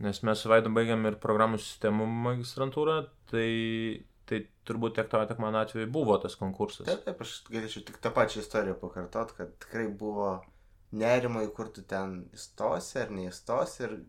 [0.00, 2.94] Nes mes su Vaidu baigiam ir programų sistemų magistrantūrą,
[3.28, 3.48] tai,
[4.28, 6.86] tai turbūt tiek tavo, tiek mano atveju buvo tas konkursas.
[6.88, 10.38] Taip, taip, aš galėčiau tik tą pačią istoriją pakartot, kad tikrai buvo
[10.96, 14.00] nerimo, į kur tu ten įstosi ar neįstosi ir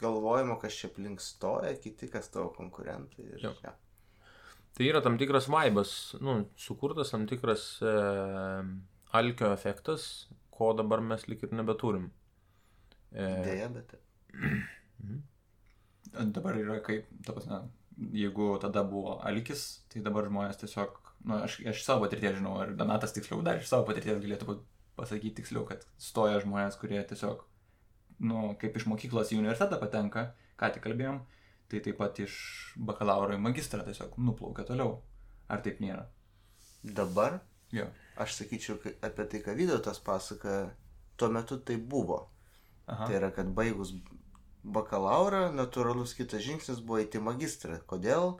[0.00, 3.28] galvojimo, kas čia aplink stoja, kiti, kas tavo konkurentai.
[3.36, 3.76] Ir, ja.
[4.76, 7.94] Tai yra tam tikras vaibas, nu, sukurtas tam tikras e,
[9.20, 10.04] alkio efektas,
[10.54, 12.08] ko dabar mes lik ir nebeturim.
[13.10, 14.06] E, Deja, bet taip.
[16.20, 17.62] Dabar yra kaip, ta prasme,
[18.12, 22.54] jeigu tada buvo alkis, tai dabar žmonės tiesiog, na, nu, aš, aš savo patirties žinau,
[22.60, 24.58] ar Donatas tiksliau dar iš savo patirties galėtų pa-
[25.00, 27.44] pasakyti tiksliau, kad stoja žmonės, kurie tiesiog,
[28.20, 30.26] nu, kaip iš mokyklos į universitetą patenka,
[30.60, 31.20] ką tik kalbėjom,
[31.70, 32.34] tai taip pat iš
[32.76, 34.98] bakalauro į magistrą tiesiog nuplaukia toliau.
[35.50, 36.04] Ar taip nėra?
[36.84, 37.40] Dabar
[37.72, 37.86] Jo.
[38.16, 40.70] aš sakyčiau kad apie tai, ką Vydotas pasaka,
[41.16, 42.28] tuo metu tai buvo.
[42.90, 43.06] Aha.
[43.06, 43.92] Tai yra, kad baigus
[44.64, 47.80] bakalaurą, natūralus kitas žingsnis buvo eiti magistrą.
[47.90, 48.36] Kodėl?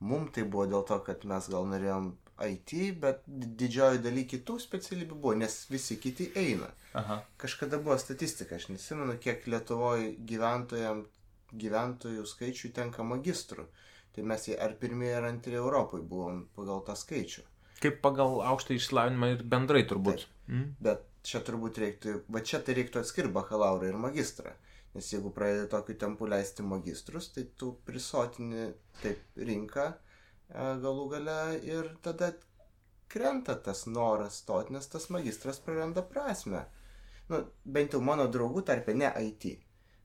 [0.00, 5.18] Mums tai buvo dėl to, kad mes gal norėjom IT, bet didžioji daly kitų specialybių
[5.18, 6.70] buvo, nes visi kiti eina.
[6.96, 7.20] Aha.
[7.40, 11.04] Kažkada buvo statistika, aš nesimenu, kiek Lietuvoje gyventojam,
[11.52, 13.68] gyventojų skaičių tenka magistrų.
[14.16, 17.46] Tai mes ar pirmieji, ar antri Europoje buvom pagal tą skaičių.
[17.80, 20.26] kaip pagal aukštą išsilavinimą ir bendrai turbūt.
[20.48, 20.74] Mm?
[20.84, 24.52] Bet čia turbūt reiktų, va čia tai reiktų atskirti bakalaurą ir magistrą.
[24.94, 28.70] Nes jeigu pradedi tokiu tempu leisti magistrus, tai tu prisotini
[29.02, 32.32] taip rinką e, galų gale ir tada
[33.10, 36.64] krenta tas noras stoti, nes tas magistras praranda prasme.
[37.30, 39.46] Nu, bent jau mano draugų tarpe ne IT.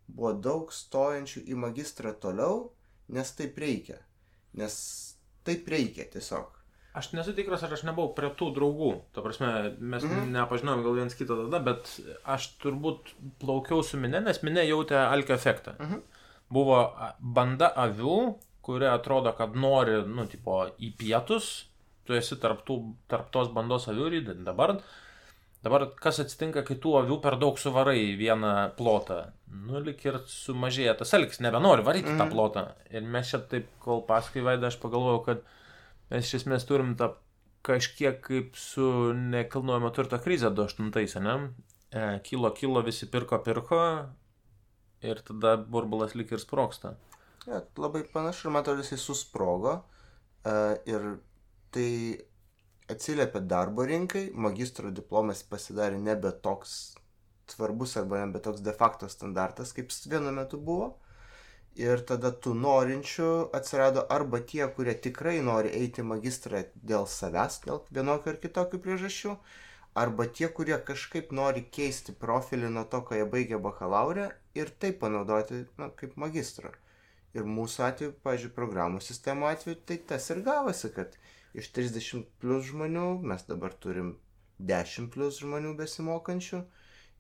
[0.06, 2.67] Buvo daug stojančių į magistrą toliau,
[3.10, 3.98] nes taip reikia.
[4.62, 4.76] Nes
[5.45, 6.55] taip reikia tiesiog.
[6.96, 8.92] Aš nesu tikras, ar aš nebuvau prie tų draugų.
[9.16, 10.12] Ta prasme, mes mm.
[10.12, 10.34] -hmm.
[10.38, 11.92] nepažinojom gal viens kitą tada, bet
[12.24, 15.76] aš turbūt plaukiau su minė, nes minė jautė alkio efektą.
[15.80, 16.04] Mhm.
[16.56, 21.68] Buvo a, banda avių, kurie atrodo, kad nori, nu, tipo, į pietus,
[22.06, 22.78] tu esi tarp, tų,
[23.12, 24.78] tarp tos bandos avių ir dabar,
[25.66, 29.34] dabar kas atsitinka, kai tų avių per daug suvarai į vieną plotą.
[29.52, 32.18] Nu, lik ir sumažėja tas alkis, nebenori varyti mm.
[32.18, 32.34] tą Mhm.
[32.34, 32.66] plotą.
[32.92, 35.44] Ir mes čia taip, kol paskui vaidą, aš pagalvojau, kad
[36.12, 37.13] mes iš esmės turim tą
[37.65, 41.36] kažkiek kaip su nekilnojamo turto krize 2008, ne?
[41.89, 43.80] E, kilo, kilo, visi pirko, pirko
[45.06, 46.96] ir tada burbulas lik ir sproksta.
[47.46, 51.04] Ja, labai panašu, man atrodo, jisai susprogo uh, ir
[51.74, 51.89] tai
[52.89, 56.96] atsiliepia darbo rinkai, magistro diplomas pasidarė nebe toks
[57.50, 60.96] svarbus arba nebe toks de facto standartas, kaip vienu metu buvo.
[61.76, 66.62] Ir tada tų norinčių atsirado arba tie, kurie tikrai nori eiti magistrą
[66.92, 69.34] dėl savęs, dėl vienokių ar kitokių priežasčių,
[70.04, 75.02] arba tie, kurie kažkaip nori keisti profilį nuo to, ką jie baigė bakalaurę ir taip
[75.02, 76.72] panaudoti na, kaip magistrą.
[77.36, 81.18] Ir mūsų atveju, pažiūrėjau, programų sistemo atveju, tai tas ir gavosi, kad
[81.60, 84.14] iš 30 plus žmonių mes dabar turim
[84.72, 86.62] 10 plus žmonių besimokančių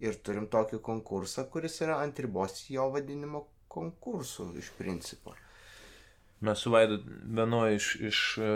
[0.07, 3.43] ir turim tokį konkursą, kuris yra ant ribos jo vadinimo
[3.75, 5.35] konkursų iš principo.
[6.45, 6.99] Mes su Vaidu
[7.37, 8.49] vienoje iš, iš e,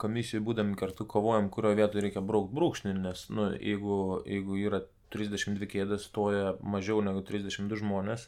[0.00, 4.80] komisijų būdami kartu kovojam, kurioje vietoje reikia braukti brūkšnį, nes nu, jeigu, jeigu yra
[5.14, 8.26] 32 kėdės, stoja mažiau negu 32 žmonės,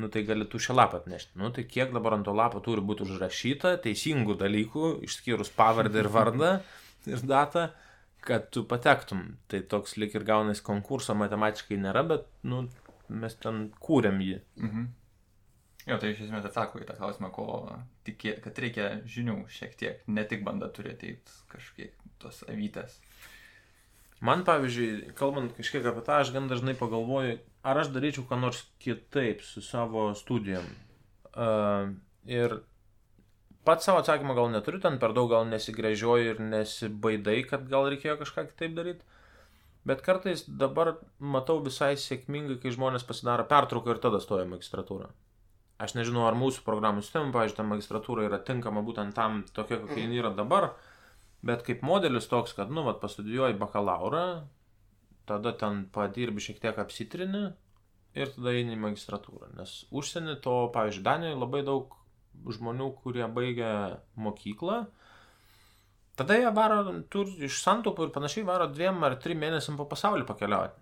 [0.00, 1.38] nu tai gali tu šią lapą atnešti.
[1.40, 6.10] Nu tai kiek dabar ant to lapo turi būti užrašyta teisingų dalykų, išskyrus pavardę ir
[6.12, 6.52] vardą
[7.12, 7.70] ir datą,
[8.20, 9.24] kad tu patektum.
[9.48, 12.66] Tai toks lik ir gaunais konkurso matematiškai nėra, bet, nu,
[13.08, 14.40] mes ten kūrėm jį.
[14.60, 14.88] Mhm.
[15.88, 17.46] Jo, tai iš esmės atsako į tą klausimą, ko
[18.04, 22.98] tikė, kad reikia žinių šiek tiek, ne tik banda turi ateiti kažkiek tos avytės.
[24.20, 28.66] Man, pavyzdžiui, kalbant kažkiek apie tą, aš gan dažnai pagalvoju, ar aš daryčiau ką nors
[28.84, 30.66] kitaip su savo studijom.
[31.30, 31.94] Uh,
[32.28, 32.58] ir
[33.64, 38.18] pats savo atsakymą gal neturiu, ten per daug gal nesigrėžioju ir nesibaidai, kad gal reikėjo
[38.20, 39.08] kažką kitaip daryti.
[39.88, 45.08] Bet kartais dabar matau visai sėkmingai, kai žmonės pasidaro pertrauką ir tada stoja magistratūrą.
[45.80, 50.02] Aš nežinau, ar mūsų programų sistema, pavyzdžiui, ta magistratūra yra tinkama būtent tam tokia, kokia
[50.02, 50.74] jinai yra dabar,
[51.46, 54.24] bet kaip modelis toks, kad, nu, vat, pastudijuoji bakalaurą,
[55.30, 57.46] tada ten padirbi šiek tiek apsitrini
[58.18, 59.54] ir tada eini į magistratūrą.
[59.56, 61.96] Nes užsienį to, pavyzdžiui, Danijoje labai daug
[62.50, 63.72] žmonių, kurie baigia
[64.20, 64.82] mokyklą,
[66.20, 70.28] tada jie varo, tur iš santopų ir panašiai varo dviem ar trim mėnesiam po pasaulį
[70.28, 70.76] pakeliauti.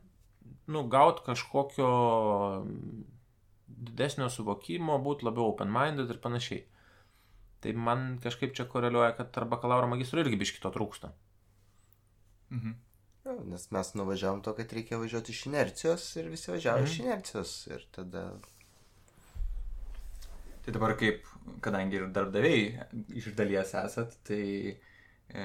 [0.68, 1.88] Nu, gaut kažkokio
[3.78, 6.64] didesnio suvokimo, būti labiau open-minded ir panašiai.
[7.62, 11.10] Tai man kažkaip čia koreliuoja, kad tarp bakalauro magistro irgi biškito trūksta.
[12.54, 12.76] Mhm.
[13.26, 16.90] Jo, nes mes nuvažiavom to, kad reikia važiuoti iš inercijos ir visi važiavo Mhm.
[16.90, 17.56] iš inercijos.
[17.66, 18.22] Ir tada...
[20.64, 21.24] Tai dabar kaip,
[21.64, 22.64] kadangi ir darbdaviai
[23.16, 24.76] iš dalies esat, tai
[25.28, 25.44] e,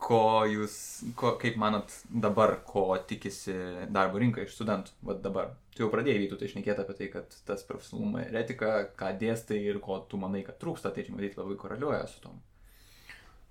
[0.00, 0.74] ko jūs,
[1.18, 3.54] ko, kaip manot dabar, ko tikisi
[3.92, 5.52] darbo rinka iš studentų, vad dabar.
[5.74, 9.60] Tu jau pradėjai vytų tai išnekėti apie tai, kad tas profesionalumo ir etika, ką dėstai
[9.70, 12.40] ir ko tu manai, kad trūksta, tai čia matyti labai koreliuoja su tom.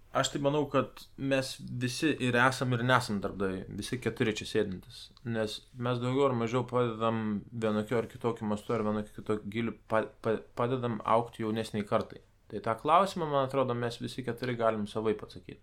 [0.10, 5.04] Aš tai manau, kad mes visi ir esam ir nesam darbdaviai, visi keturi čia sėdintis.
[5.30, 10.08] Nes mes daugiau ar mažiau padedam vienokiu ar kitokiu mastu ar vienokiu kitokiu giliu, pa,
[10.26, 12.24] pa, padedam aukti jaunesniai kartai.
[12.50, 15.62] Tai tą klausimą, man atrodo, mes visi keturi galim savai atsakyti.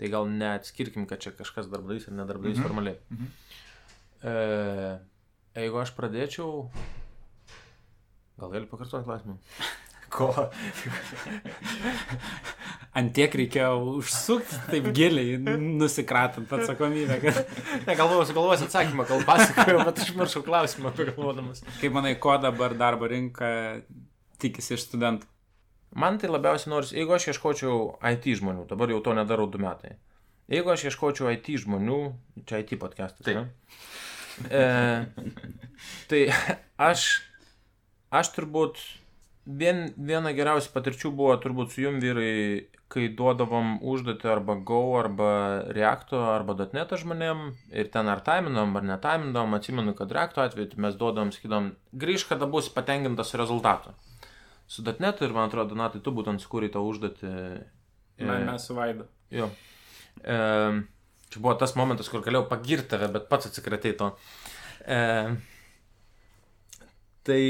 [0.00, 2.66] Tai gal neatskirkim, kad čia kažkas darbdavys ar nedarbdavys Mhm.
[2.66, 2.98] formaliai.
[3.12, 3.26] Mhm.
[4.22, 4.34] E,
[5.60, 6.70] jeigu aš pradėčiau...
[8.40, 9.36] Gal gali pakartoti klausimą?
[10.12, 10.28] Ko?
[13.00, 13.70] Antiek reikėjo
[14.02, 15.38] užsukti taip giliai,
[15.80, 17.16] nusikratant atsakomybę.
[17.22, 17.38] Kad...
[17.88, 21.62] Negalvojau, sugalvosiu atsakymą, kol pasakojau, bet aš maršau klausimą pagalvodamas.
[21.80, 23.48] Kaip manai, ko dabar darbo rinka
[24.42, 25.28] tikisi iš studentų?
[25.92, 29.96] Man tai labiausiai nors, jeigu aš ieškočiau IT žmonių, dabar jau to nedarau du metai.
[30.52, 31.98] Jeigu aš ieškočiau IT žmonių,
[32.48, 33.42] čia IT podcastas, Taip.
[33.42, 33.50] ne?
[34.48, 34.62] E,
[36.08, 36.22] tai
[36.90, 37.06] aš,
[38.08, 38.80] aš turbūt,
[39.44, 42.32] vien, viena geriausių patirčių buvo turbūt su jum vyrai,
[42.92, 45.32] kai duodavom užduotį arba Go, arba
[45.72, 50.82] Reacto, arba .NET žmonėm ir ten ar taiminam, ar netaiminam, atsimenu, kad Reacto atveju tai
[50.86, 53.96] mes duodam, skydom, grįž, kada bus patenkintas rezultatu.
[54.72, 57.30] Su .NET ir man atrodo, Donatai, tu būtent skūrai tą užduotį.
[58.16, 59.04] e, Man mes su Vaidu.
[59.34, 59.50] Jo.
[60.24, 60.36] E,
[61.28, 64.08] čia buvo tas momentas, kur galėjau pagirti tave, bet pats atsikratėjai to.
[64.86, 65.00] E,
[67.28, 67.42] tai,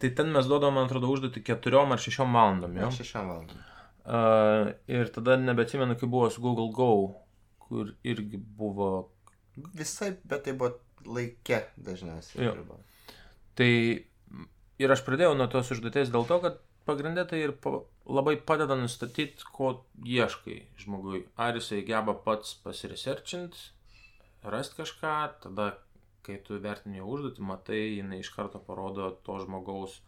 [0.00, 2.78] tai ten mes duodam, man atrodo, užduotį keturiom ar šešiom valandom.
[2.80, 2.88] Jo?
[2.96, 3.66] Šešiam valandom.
[4.10, 6.90] Uh, ir tada nebeatsimenu, kai buvo su Google Go,
[7.60, 9.10] kur irgi buvo.
[9.76, 10.72] Visai, bet tai buvo
[11.04, 12.48] laike dažniausiai.
[13.60, 13.70] Tai
[14.80, 16.58] ir aš pradėjau nuo tos užduoties dėl to, kad
[16.90, 17.78] pagrindė tai ir pa,
[18.10, 19.72] labai padeda nustatyti, ko
[20.18, 21.24] ieškai žmogui.
[21.40, 23.56] Ar jisai geba pats pasiresearchint,
[24.54, 25.72] rasti kažką, tada,
[26.26, 30.00] kai tu vertini užduotį, matai, jinai iš karto parodo to žmogaus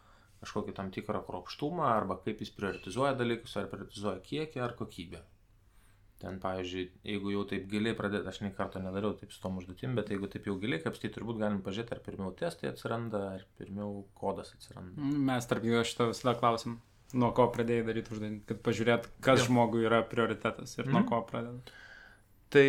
[0.42, 5.22] kažkokį tam tikrą kropštumą, arba kaip jis prioritizuoja dalykus, ar prioritizuoja kiekį ar kokybę.
[6.22, 9.96] Ten, pavyzdžiui, jeigu jau taip giliai pradėti, aš nei karto nedariau taip su tom užduotim,
[9.98, 14.04] bet jeigu taip jau giliai kapstyti, turbūt galim pažiūrėti, ar pirmiau testai atsiranda, ar pirmiau
[14.14, 14.94] kodas atsiranda.
[15.02, 16.76] Mes tarp jų šitą visada klausim,
[17.12, 19.48] nuo ko pradėjai daryti užduotį, kad pažiūrėt, kas Jo.
[19.50, 21.08] žmogui yra prioritetas ir nuo Mhm.
[21.10, 21.60] ko pradeda.
[22.52, 22.68] Tai,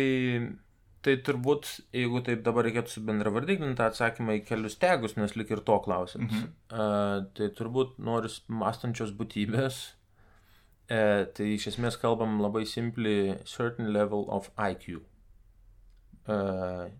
[1.04, 5.60] tai turbūt, jeigu taip dabar reikėtų subendravardinti tą atsakymą į kelius tegus, nes lik ir
[5.60, 6.48] to klausit, Mhm.
[6.72, 9.92] uh, tai turbūt noris mąstančios būtybės.
[10.92, 15.00] E, tai iš esmės kalbam labai simply certain level of IQ.
[16.28, 16.36] E,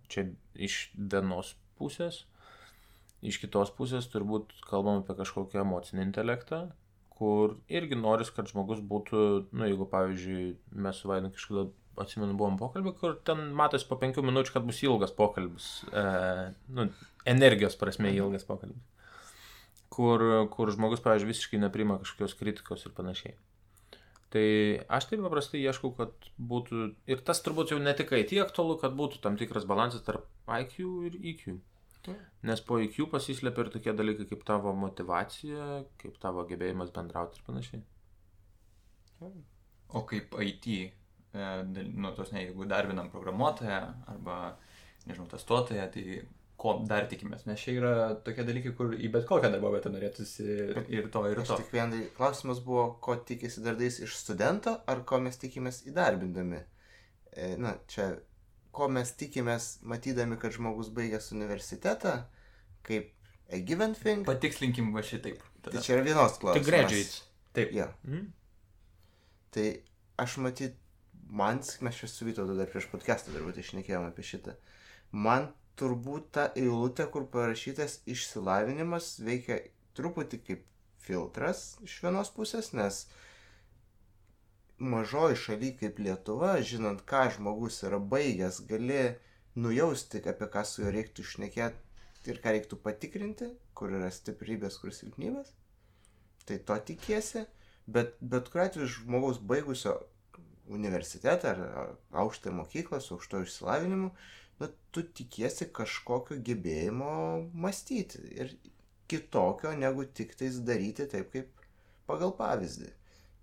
[0.09, 2.23] čia iš vienos pusės.
[3.25, 6.67] Iš kitos pusės turbūt kalbam apie kažkokią emocinį intelektą,
[7.15, 9.21] kur irgi noris, kad žmogus būtų,
[9.53, 10.49] nu jeigu pavyzdžiui
[10.85, 11.69] mes su Vaidu kažkada
[12.05, 16.05] atsimenu, buvom pokalbį, kur ten matos po penkių minučių, kad bus ilgas pokalbis, e,
[16.75, 16.89] nu,
[17.31, 18.83] energijos prasme ilgas pokalbis,
[19.95, 23.37] kur, kur žmogus, pavyzdžiui, visiškai neprima kažkokios kritikos ir panašiai.
[24.33, 24.47] Tai
[24.97, 28.97] aš taip paprastai ieškau, kad būtų, ir tas turbūt jau ne tik IT aktualu, kad
[28.99, 31.45] būtų tam tikras balansas tarp IQ ir EQ.
[32.45, 37.47] Nes po IQ pasislepia ir tokie dalykai kaip tavo motivacija, kaip tavo gebėjimas bendrauti ir
[37.47, 37.85] panašiai.
[39.95, 43.81] O kaip IT, e, nu, tos ne, jeigu darbinam programuotoją
[44.13, 44.39] arba,
[45.07, 46.05] nežinau, testuotoją, tai
[46.65, 47.93] ko dar tikimės, nes čia yra
[48.25, 50.45] tokie dalykai, kur į bet kokią darbo vietą norėtųsi
[50.97, 51.59] ir to, ir Aš to.
[51.61, 56.63] tik vienai klausimas buvo, ko tikisi darbdavys iš studento, ar ko mes tikimės įdarbindami.
[57.37, 58.15] E, Na, čia,
[58.75, 62.15] ko mes tikimės matydami, kad žmogus baigęs universitetą,
[62.87, 63.11] kaip
[63.53, 64.25] a given thing.
[64.27, 65.43] Patikslinkim va šitaip.
[65.61, 65.83] Tai tada.
[65.85, 66.67] čia yra vienos Tai klausimas.
[66.71, 67.19] graduates.
[67.55, 67.75] Taip.
[67.77, 67.91] Jo.
[68.09, 68.25] Mhm.
[69.55, 69.67] Tai
[70.25, 70.81] aš matyt,
[71.29, 74.57] man, mes čia su Vytautu dar prieš podcastą turbūt išnekėjome apie šitą.
[75.13, 79.61] Man turbūt ta eilutė, kur parašytas išsilavinimas, veikia
[79.99, 80.65] truputį kaip
[81.05, 83.05] filtras iš vienos pusės, nes
[84.79, 89.03] mažoji šaly kaip Lietuva, žinant, ką žmogus yra baigęs, gali
[89.55, 94.95] nujausti, apie ką su juo reiktų išnekėti ir ką reiktų patikrinti, kur yra stiprybės, kur
[94.95, 95.53] silpnybės.
[96.49, 97.45] Tai to tikiesi.
[97.85, 99.99] Bet, bet kuriuo atveju žmogaus baigusio
[100.73, 101.59] universitetą ar
[102.23, 104.09] aukštąją mokyklą su aukštoju išsilavinimu,
[104.61, 107.15] nu, tu tikiesi kažkokio gebėjimo
[107.65, 108.55] mąstyti ir
[109.11, 111.65] kitokio negu tik tais daryti taip, kaip
[112.09, 112.91] pagal pavyzdį.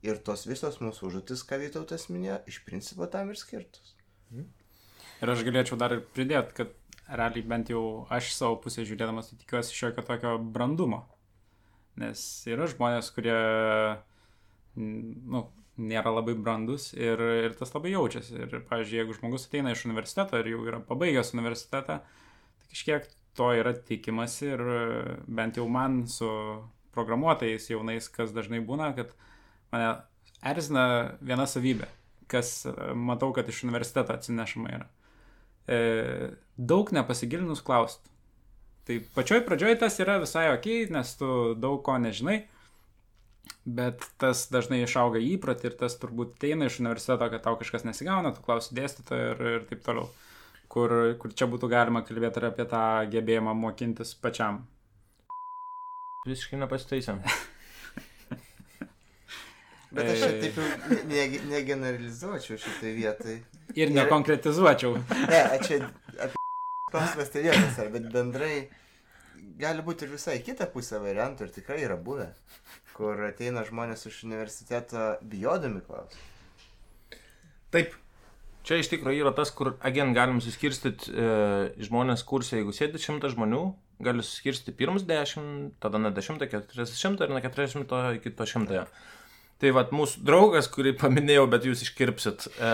[0.02, 3.94] Ir tos visos mūsų užduotis, ką Vytautas minėjo, iš principo tam ir skirtos.
[4.34, 6.72] Ir aš galėčiau dar ir pridėti, kad
[7.12, 11.04] realiai bent jau aš savo pusę žiūrėdamas, tai tikiuosi šiokio tokio brandumo.
[12.02, 13.36] Nes yra žmonės, kurie,
[14.80, 15.44] mm, nu,
[15.80, 18.36] nėra labai brandus ir, ir tas labai jaučiasi.
[18.44, 23.08] Ir, pavyzdžiui, jeigu žmogus ateina iš universiteto ir jau yra pabaigęs universitetą, tai kažkiek
[23.40, 24.64] to yra tikimasi ir
[25.28, 26.30] bent jau man su
[26.96, 29.14] programuotojais jaunais, kas dažnai būna, kad
[29.72, 29.94] mane
[30.44, 30.86] erzina
[31.22, 31.88] viena savybė,
[32.32, 34.88] kas e, matau, kad iš universiteto atsinešama yra.
[35.68, 38.10] E, daug nepasigilinus klausti.
[38.88, 41.30] Tai pačioj pradžioj tas yra visai ok, nes tu
[41.62, 42.42] daug ko nežinai,
[43.66, 48.34] bet tas dažnai išauga įprotį ir tas turbūt ateina iš universiteto, kad tau kažkas nesigauna,
[48.36, 50.10] tu klausi dėstytojo ir, ir taip toliau.
[50.72, 54.62] Kur, kur čia būtų galima kalbėti ir apie tą gebėjimą mokintis pačiam.
[56.28, 57.20] Visiškai nepasitaisėm.
[59.92, 63.34] Bet aš taip jau ne- ne- negeneralizuočiau šitai vietai.
[63.76, 64.96] Ir nekonkretizuočiau.
[65.28, 65.82] Ne, čia
[66.16, 66.40] apie
[66.92, 68.56] klausimas tai vienas, bet bendrai
[69.60, 72.30] gali būti ir visai kita pusė variantų ir tikrai yra buvę,
[73.02, 76.22] kur ateina žmonės iš universiteto bijodami klausti.
[77.74, 77.98] Taip.
[78.62, 81.30] Čia iš tikrųjų yra tas, kur, agen, galim suskirstyti e,
[81.82, 83.62] žmonės kursai, jeigu sėdi šimtas žmonių,
[84.06, 88.84] gali suskirstyti pirmus dešimt, tada nuo dešimto, keturiasdešimto ir nuo keturiasdešimto iki to šimtojo.
[89.62, 92.72] Tai vad mūsų draugas, kurį paminėjau, bet jūs iškirpsit, e,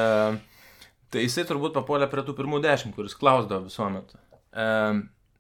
[1.16, 4.12] tai jisai turbūt papuolė prie tų pirmų dešimt, kuris klausdavo visuomet.
[4.52, 4.68] E,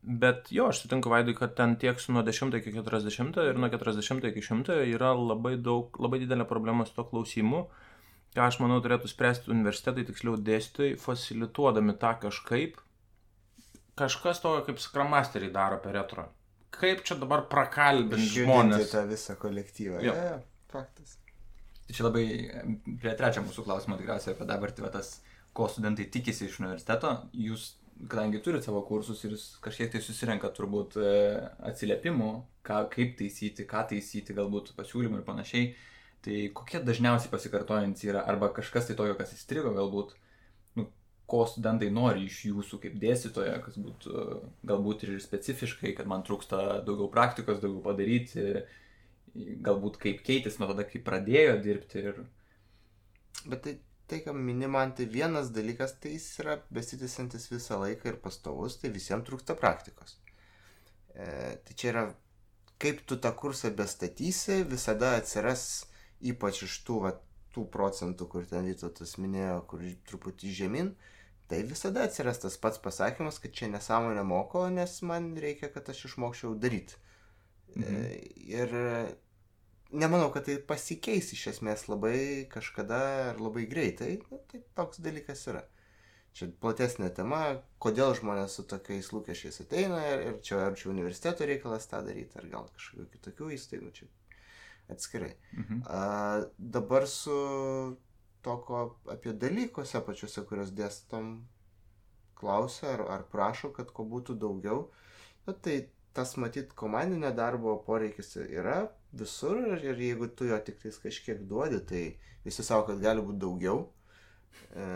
[0.01, 3.69] bet jo, aš sutinku Vaidui, kad ten tiek su nuo 10 iki 40 ir nuo
[3.73, 7.65] 40 iki 100 yra labai daug, labai didelė problema su to klausimu
[8.37, 12.81] ką aš manau turėtų spręsti universitetai, tiksliau dėstytojai, facilituodami tą kažkaip.
[13.97, 16.27] Kažkas to, kaip skrammasteriai daro per retro.
[16.77, 18.91] Kaip čia dabar prakalbinti žmonės?
[18.91, 20.03] tą visą kolektyvą.
[20.05, 20.13] Jo.
[20.13, 20.35] Ja, ja,
[20.69, 21.15] faktas.
[21.87, 22.25] Tai čia labai
[23.01, 25.15] prie trečio mūsų klausimo tikriausiai apie dabartį, va, tas,
[25.57, 27.15] ko studentai tikisi iš universiteto.
[27.47, 27.71] Jūs,
[28.09, 31.09] kadangi turite savo kursus ir jūs kažkiek tai susirenka turbūt e,
[31.69, 32.29] atsiliepimų,
[32.67, 35.67] ką, kaip taisyti, ką taisyti, galbūt pasiūlymų ir panašiai.
[36.25, 40.15] Tai kokie dažniausiai pasikartojantys yra, arba kažkas tai tokio, kas įstrigo galbūt,
[40.79, 40.87] nu,
[41.29, 44.39] ko studentai nori iš jūsų kaip dėstytojo, kas būtų e,
[44.71, 48.49] galbūt ir specifiškai, kad man trūksta daugiau praktikos, daugiau padaryti,
[49.65, 52.25] galbūt kaip keitėsi nuo tada, kai pradėjo dirbti ir
[53.45, 53.73] Bet tai,
[54.07, 58.79] tai ką mini man, tai vienas dalykas, tai jis yra besitisantis visą laiką ir pastovus,
[58.81, 60.15] tai visiems trūksta praktikos.
[61.13, 62.07] E, tai čia yra,
[62.79, 65.67] kaip tu tą kursą bestatysi, visada atsiras
[66.21, 67.13] ypač iš tų, va,
[67.53, 70.91] tų procentų, kur ten Vytautas minėjo, kur truputį žemyn,
[71.49, 76.07] tai visada atsiras tas pats pasakymas, kad čia nesąmonė moko, nes man reikia, kad aš
[76.11, 76.97] išmokčiau daryti.
[77.75, 77.83] Mhm.
[77.83, 78.77] E, ir
[79.91, 82.99] nemanau, kad tai pasikeis iš esmės labai kažkada
[83.31, 84.17] ar labai greitai.
[84.31, 85.63] Nu, tai toks dalykas yra.
[86.37, 87.41] Čia platesnė tema,
[87.81, 92.37] kodėl žmonės su tokiais lūkesčiais ateina ir, ir čia ar čia universiteto reikalas tą daryti,
[92.37, 94.09] ar gal kažkokių kitokių įstaigų čia
[94.93, 95.31] atskirai.
[95.55, 95.81] Mhm.
[95.89, 97.37] A, dabar su
[98.45, 101.39] to, ko apie dalykuose pačiuose, kuriuos dėstom,
[102.37, 104.85] klausia ar, ar prašo, kad ko būtų daugiau.
[105.47, 108.83] Na, tai tas matyt komandinio darbo poreikis yra
[109.13, 112.03] visur ir, ir jeigu tu jo tik tais kažkiek duodi, tai
[112.45, 113.87] visi savo, kad gali būti daugiau.
[114.73, 114.89] E,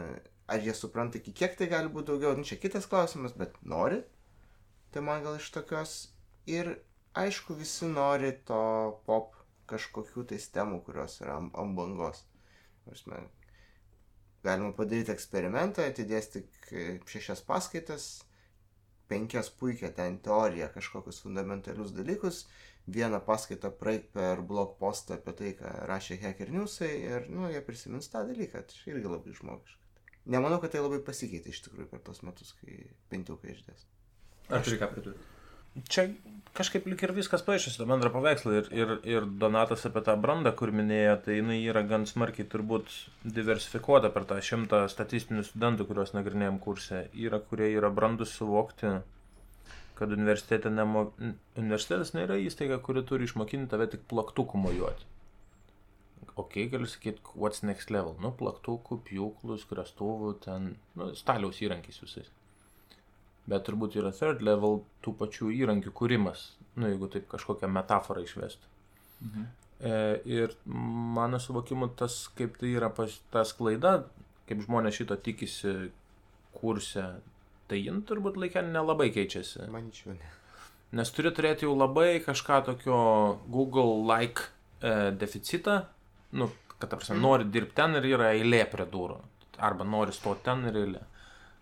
[0.52, 4.02] Ar jie supranta, iki kiek tai gali būti daugiau, nu čia kitas klausimas, bet nori.
[4.92, 5.94] Tai man gal iš tokios
[6.44, 6.74] ir
[7.16, 8.64] aišku visi nori to
[9.06, 9.38] pop
[9.72, 12.26] kažkokių tai temų, kurios yra ant, bangos.
[12.84, 13.22] Prasme,
[14.44, 16.74] galima padaryti eksperimentą, atidėstyk
[17.08, 18.10] šešias paskaitas,
[19.12, 22.46] penkias puikia ten teoriją, kažkokius fundamentalius dalykus,
[22.88, 27.62] vieną paskaitą praeik per blog postą apie tai, ką rašė Hacker Newsai ir, nu, jie
[27.66, 29.78] prisimins tą dalyką, tai irgi labai žmogiška.
[30.32, 33.88] Nemanau, kad tai labai pasikeitė iš tikrųjų per tos metus, kai pentukai išdės.
[34.52, 35.30] Ar turi ką pridurti?
[35.88, 36.10] Čia
[36.58, 38.54] kažkaip lik ir viskas paaiškės, tą bendrą paveikslą.
[38.60, 42.92] Ir, ir, ir Donatas apie tą brandą, kur minėjo, tai jinai yra gan smarkiai turbūt
[43.24, 47.06] diversifikuota per tą šimtą statistinių studentų, kuriuos nagrinėjom kursė.
[47.16, 48.98] Yra, kurie yra brandus suvokti,
[50.02, 51.08] kad universitete nemo,
[51.56, 55.08] universitetas nėra įstaiga, kuri turi išmokinti tave tik plaktukų mojuoti.
[56.42, 58.18] Ok, galiu sakyti, what's next level?
[58.24, 62.30] Nu, plaktukų, pjūklus, krastuvų, ten, nu, staliaus įrankis visais
[63.50, 68.70] bet turbūt yra third level tų pačių įrankių kūrimas, nu, jeigu taip kažkokią metaforą išvesti.
[69.26, 69.48] Mhm.
[69.82, 69.94] E,
[70.30, 70.56] ir
[71.18, 73.96] mano suvokimu tas, kaip tai yra pas, tas klaida,
[74.50, 75.74] kaip žmonės šito tikisi
[76.54, 77.08] kurse,
[77.72, 79.68] tai jin turbūt laikė nelabai keičiasi.
[79.72, 80.32] Manyčiau, ne.
[81.00, 82.98] Nes turi turėti jau labai kažką tokio
[83.50, 84.50] Google-like
[84.84, 85.78] e, deficitą,
[86.36, 89.22] nu, kad, ta prasme, nori dirbti ten ir yra eilė prie durų.
[89.62, 91.06] Arba nori stoti ten ir eilė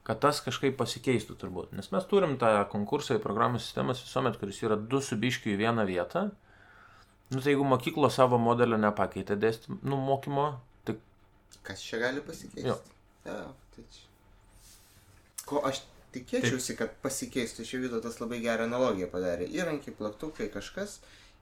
[0.10, 1.74] kad tas kažkaip pasikeistų turbūt.
[1.78, 5.86] Nes mes turim tą konkursą į programų sistemas visuomet, kuris yra du subiškių į vieną
[5.86, 6.24] vietą.
[7.30, 10.48] Nu, tai jeigu mokyklo savo modelio nepakeitė dėstym, nu, mokymo,
[10.88, 10.96] tai...
[11.68, 12.66] Kas čia gali pasikeisti?
[12.72, 12.80] Jo.
[13.28, 13.44] Ja,
[13.76, 13.86] tai.
[15.46, 15.84] Ko aš
[16.14, 19.48] tikėčiausi, kad pasikeistų, čia Vydotas labai gerą analogiją padarė.
[19.56, 21.00] Įrankiai, plaktukai, kažkas.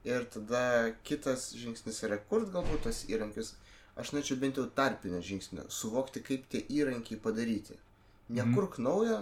[0.08, 3.56] Ir tada kitas žingsnis yra kurt galbūt tos įrankius.
[3.98, 7.80] Aš norėčiau bent jau tarpinio žingsnio, suvokti, kaip tie įrankiai padaryti.
[8.30, 8.86] Nekurk mm.
[8.86, 9.18] naujo,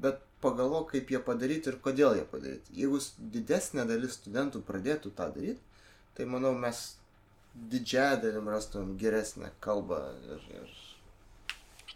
[0.00, 2.78] bet pagalvok, kaip jie padaryti ir kodėl jie padaryti.
[2.80, 3.00] Jeigu
[3.36, 5.60] didesnė dalis studentų pradėtų tą daryti,
[6.16, 6.82] tai manau mes
[7.72, 10.00] didžiąją dalim rastumėm geresnę kalbą
[10.32, 10.74] ir, ir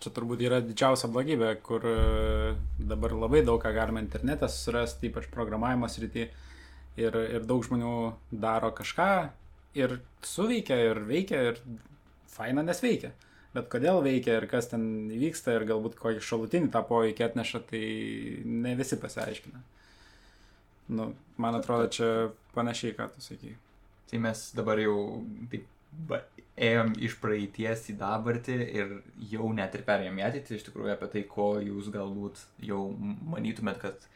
[0.01, 1.97] Čia turbūt yra didžiausia blogybė, kur e,
[2.79, 6.31] dabar labai daug ką galima internete surasti, ypač programavimo srity.
[7.01, 7.95] Ir, ir daug žmonių
[8.33, 9.11] daro kažką
[9.79, 11.61] ir suveikia, ir veikia, ir
[12.29, 13.13] faina, nes veikia
[13.55, 17.83] bet kodėl veikia ir kas ten vyksta ir galbūt kokį šalutinį tą poveikį atneša, tai
[18.47, 19.63] ne visi pasiaiškina.
[20.95, 22.11] Nu, man atrodo, čia
[22.55, 23.57] panašiai, ką tu sakai.
[24.11, 24.97] Tai mes dabar jau
[25.51, 25.67] taip
[26.61, 28.97] ėjom iš praeities į dabartį ir
[29.33, 32.83] jau net ir perėjom į ateitį iš tikrųjų apie tai, ko jūs galbūt jau
[33.33, 34.07] manytumėt, kad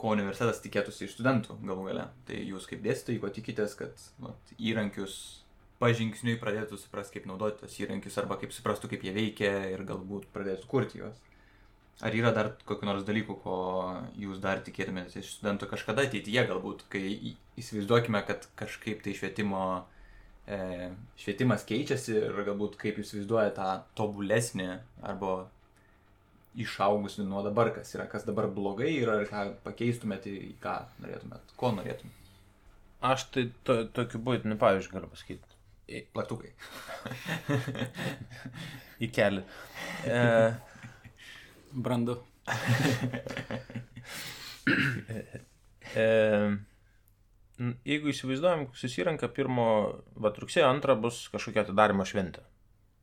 [0.00, 2.08] ko universitetas tikėtųsi iš studentų galų gale.
[2.26, 5.18] Tai jūs kaip dėstytojai, ko tikitės, kad vat, įrankius
[5.82, 10.26] pažingsniui pradėtų suprasti, kaip naudoti tos įrankius arba kaip suprastų, kaip jie veikia ir galbūt
[10.34, 11.22] pradėtų kurti juos.
[12.02, 13.56] Ar yra dar kokiu nors dalyku, ko
[14.18, 19.84] jūs dar tikėtumėtės iš studentų kažkada ateityje, galbūt, kai įsivaizduokime, kad kažkaip tai švietimo,
[20.46, 20.90] e,
[21.20, 23.68] švietimas keičiasi ir galbūt kaip jūs įsivaizduojate tą
[23.98, 24.68] tobulesnį
[25.02, 25.36] arba
[26.54, 31.56] išaugusi nuo dabar, kas yra, kas dabar blogai yra ir ką pakeistumėte, į ką norėtumėt,
[31.58, 32.20] ko norėtumėt.
[33.04, 35.50] Aš tai to, tokiu būtiniu pavyzdžiu galiu pasakyti.
[36.16, 36.52] Plaktukai.
[39.04, 39.42] į kelią.
[40.08, 40.54] E...
[41.74, 42.14] Brandu.
[45.94, 46.06] e...
[47.58, 49.66] Jeigu įsivaizduojam, susirenka pirmo,
[50.18, 52.42] va, rugsėjo antrą bus kažkokia atidarimo šventė.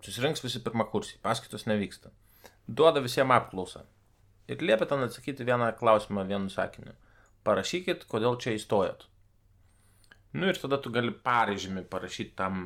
[0.04, 2.12] Susirinks visi pirmą kursį, paskaitos nevyksta.
[2.68, 3.86] Duoda visiems apklausą.
[4.52, 6.98] Ir liepia ten atsakyti vieną klausimą vienu sakiniu.
[7.48, 9.08] Parašykit, kodėl čia įstojot.
[10.36, 12.66] Nu ir tada tu gali parežymį parašyti tam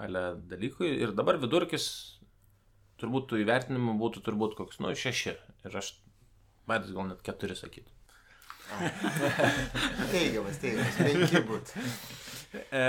[0.00, 0.90] ale dalykui.
[1.04, 1.86] Ir dabar vidurkis
[3.00, 5.36] turbūt tų įvertinimų būtų turbūt koks, nu, šeši.
[5.68, 5.94] Ir aš
[6.70, 7.99] matęs gal net keturi sakytų.
[10.14, 11.86] teigiamas, teigiamas, penki būtų.
[12.50, 12.84] E,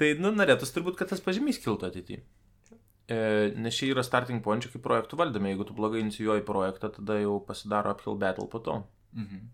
[0.00, 2.24] tai, nu, norėtųsi turbūt, kad tas pažymys kiltų ateityje.
[3.08, 5.48] Nes čia yra starting point, kaip projektų valdyme.
[5.54, 8.82] Jeigu tu blogai inicijuoji projektą, tada jau pasidaro uphill battle po to.
[9.16, 9.46] Mhm.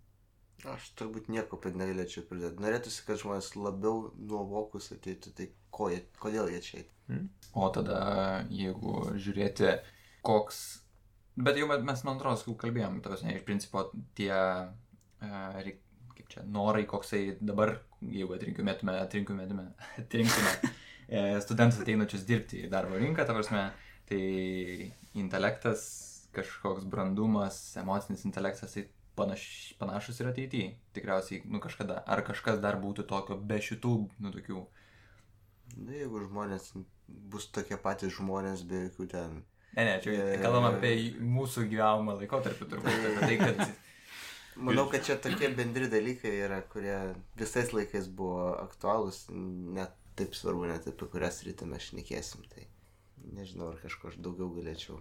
[0.72, 2.62] Aš turbūt nieko negalėčiau pridėti.
[2.64, 6.94] Norėtųsi, kad žmonės labiau nuovokus ateitų, tai ko jie, kodėl jie čia eitų.
[7.10, 7.26] Hmm.
[7.52, 7.98] O tada,
[8.48, 9.74] jeigu žiūrėti,
[10.24, 10.62] koks...
[11.36, 14.32] Bet jau mes, man atrodo, jau kalbėjom, tavas, ne, iš principo tie,
[16.14, 19.66] kaip čia, norai, koksai dabar, jeigu atrinkumėtume, atrinkumėtume,
[20.02, 20.54] atrinkume
[21.08, 23.68] e, studentus ateinančius dirbti į darbo rinką, ta prasme,
[24.08, 24.24] tai
[25.18, 25.86] intelektas,
[26.34, 30.72] kažkoks brandumas, emocinis intelektas, tai panaš, panašus ir ateityje.
[30.96, 32.00] Tikriausiai, nu kažkada.
[32.06, 34.64] Ar kažkas dar būtų tokio be šitų, nu tokių.
[35.74, 36.72] Na, jeigu žmonės
[37.06, 39.42] bus tokie patys žmonės be jokių ten.
[39.74, 40.38] Ne, ne, čia e...
[40.42, 43.08] kalbam apie mūsų gyvenimo laikotarpį turbūt.
[43.22, 43.64] Tai, kad...
[44.56, 46.96] Manau, kad čia tokie bendri dalykai yra, kurie
[47.38, 49.24] visais laikais buvo aktualūs,
[49.74, 52.44] net taip svarbu, net apie kurias rytą mes šnekėsim.
[52.52, 52.68] Tai
[53.34, 55.00] nežinau, ar kažko aš daugiau galėčiau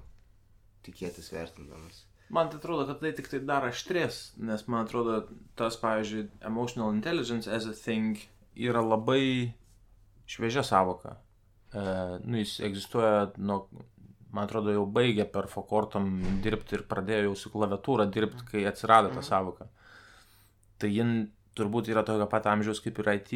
[0.86, 2.04] tikėtis vertindamas.
[2.34, 5.20] Man tai atrodo, kad tai tik tai dar aštrės, nes man atrodo,
[5.60, 8.18] tas, pavyzdžiui, emotional intelligence as a thing
[8.56, 9.54] yra labai
[10.30, 11.18] šviežia savoka.
[11.74, 11.84] E,
[12.24, 13.68] nu, jis egzistuoja nuo,
[14.34, 16.10] man atrodo, jau baigė per Fokortom
[16.44, 19.70] dirbti ir pradėjo jau su klaviatūra dirbti, kai atsirado ta savoka.
[20.82, 21.16] Tai jin
[21.58, 23.34] turbūt yra tokio pat amžiaus kaip ir IT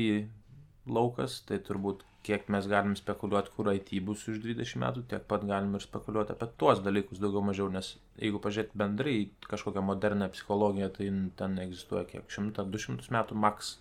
[0.89, 5.45] laukas, tai turbūt kiek mes galim spekuliuoti, kur IT bus už 20 metų, tiek pat
[5.47, 9.17] galim ir spekuliuoti apie tuos dalykus daugiau mažiau, nes jeigu pažiūrėt bendrai
[9.47, 13.77] kažkokią modernę psichologiją, tai ten egzistuoja kiek 100-200 metų maks.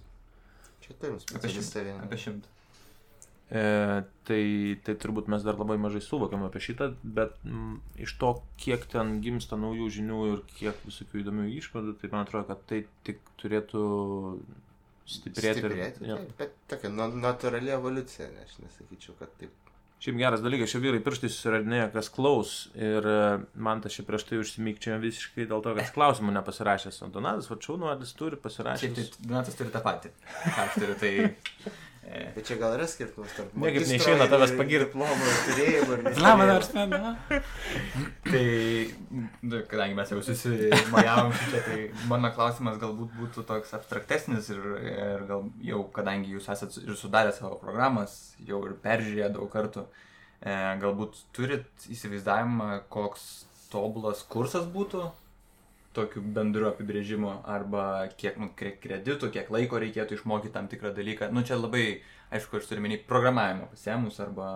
[0.85, 2.05] Čia turim specialistą vieną.
[2.07, 2.53] Apie šimtą.
[3.47, 3.63] E,
[4.27, 4.43] tai,
[4.83, 9.21] tai turbūt mes dar labai mažai suvokiam apie šitą, bet mm, iš to, kiek ten
[9.23, 13.85] gimsta naujų žinių ir kiek visokių įdomių išvadų, tai man atrodo, kad tai tik turėtų
[15.07, 15.63] stiprėti.
[15.63, 16.19] Stiprėti, ir, jo.
[16.19, 19.55] taip, bet tokia na- natūrali evoliucija, ne, aš nesakyčiau, kad taip.
[20.03, 22.57] Šiaip geras dalykas, šie vyrai pirštai susiradinėja, kas klaus.
[22.77, 23.21] Ir e,
[23.65, 26.99] man tas šiaip prieš tai užsimykčia visiškai dėl to, kad klausimų nepasirašęs.
[27.07, 28.99] O Donatas Vačiūnuodis turi pasirašęs.
[28.99, 30.13] tai Donatas turi tą patį.
[30.67, 31.15] Aš turiu, tai...
[32.07, 34.93] e, Bet čia gal yra skirtumas tarp Niekaip magistro neišeina tavęs ir pagirt.
[34.93, 36.49] Diplomo turėjimo ir Lama neturėjimo.
[36.53, 37.41] nors ten, na.
[38.27, 38.45] Tai,
[39.51, 41.81] nu, kadangi mes jau susimajavom čia, tai
[42.13, 47.35] mano klausimas galbūt būtų toks abstraktesnis ir, ir gal jau, kadangi jūs esate ir sudarę
[47.37, 49.87] savo programas, jau ir peržiūrėję daug kartų,
[50.41, 53.29] e, galbūt turit įsivaizdavimą, koks
[53.73, 55.09] tobulas kursas būtų
[55.97, 57.85] tokiu bendru apibrėžimu arba
[58.21, 61.31] kiek nu, kre- kreditų, kiek laiko reikėtų išmokyti tam tikrą dalyką.
[61.33, 61.87] Nu, čia labai,
[62.31, 64.51] aišku, aš turiu menį programavimą pasiemus arba,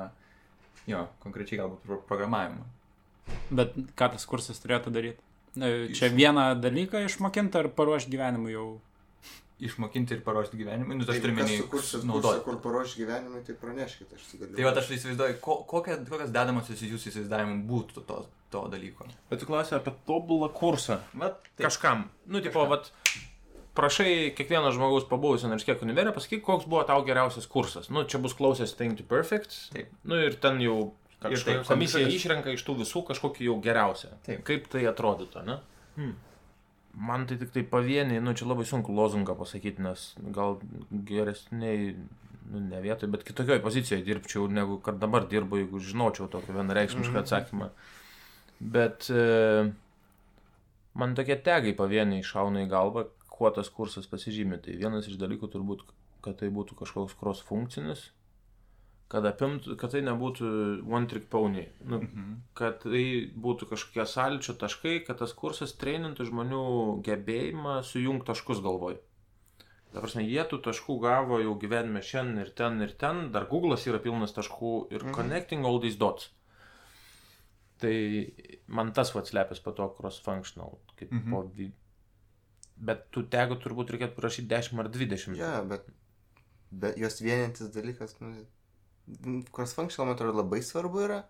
[0.90, 2.66] jo, konkrečiai galbūt pro- programavimą.
[3.54, 5.22] Bet ką tas kursas turėtų daryti?
[5.58, 8.68] E, Čia vieną dalyką išmokinti ar paruošti gyvenimui jau?
[9.66, 10.98] Išmokinti ir paruošti gyvenimui.
[10.98, 11.56] Nu, tai aš turiu menį
[12.08, 12.42] naudoti.
[12.46, 14.58] kur paruoš gyvenimui, tai praneškite, aš sudalyvauju.
[14.58, 18.20] Tai va, aš įsivaizduoju, ko, kokia, kokias dedamosios jūsų įsivaizdavimu būtų to,
[18.54, 19.08] to dalyko.
[19.30, 21.00] Bet tu klausai apie tobulą kursą.
[21.14, 21.66] Vat, taip.
[21.68, 22.06] Kažkam.
[22.30, 22.92] Nu, tipo, vat,
[23.78, 27.90] prašai kiekvieno žmogaus pabuvusio nors kiek univerė, pasakyk, koks buvo tau geriausias kursas.
[27.92, 29.56] Nu, čia bus klausęs Think to Perfect.
[29.74, 29.92] Taip.
[30.04, 34.14] Nu, ir ten jau kažkaip taip, komisija išrenka iš tų visų kažkokį jau geriausią.
[34.26, 34.42] Taip.
[34.48, 35.60] Kaip tai atrodytų, ne?
[35.98, 36.16] Hmm.
[36.94, 40.56] Man tai tik tai pavieniai, nu čia labai sunku lozungą pasakyti, nes gal
[41.06, 41.94] geresniai,
[42.50, 47.14] nu ne vietoj, bet kitokioj pozicijoje dirbčiau, negu kad dabar dirbu, jeigu žinočiau tokį vienareikšmišką
[47.14, 47.22] Mhm.
[47.22, 47.70] atsakymą.
[48.60, 49.72] Bet e,
[50.94, 54.58] man tokie tegai pavieniai šauna į galvą, kuo tas kursas pasižymė.
[54.64, 55.86] Tai vienas iš dalykų turbūt,
[56.20, 58.10] kad tai būtų kažkoks cross funkcinis,
[59.10, 60.48] kad apimtų, kad tai nebūtų
[60.86, 61.64] one trick pony.
[61.84, 62.34] Nu, Mhm.
[62.54, 68.98] kad tai būtų kažkokie sąlyčio taškai, kad tas kursas treinintų žmonių gebėjimą sujungti taškus galvoj.
[69.92, 73.86] Ta prasme, jie tų taškų gavo jau gyvenime šiandien ir ten ir ten, dar Google'as
[73.90, 75.14] yra pilnas taškų ir Mhm.
[75.14, 76.30] connecting all these dots.
[77.80, 77.92] Tai
[78.68, 80.78] man tas vad slepiasi po to cross-functional.
[80.96, 81.30] Kaip Mhm.
[81.30, 81.50] po.
[82.76, 85.36] Bet tų tegų turbūt reikėtų parašyti 10 ar 20.
[85.36, 85.82] Ja, bet,
[86.70, 88.46] bet jos vienintis dalykas, nu,
[89.54, 91.20] cross-functional, man atrodo, labai svarbu yra,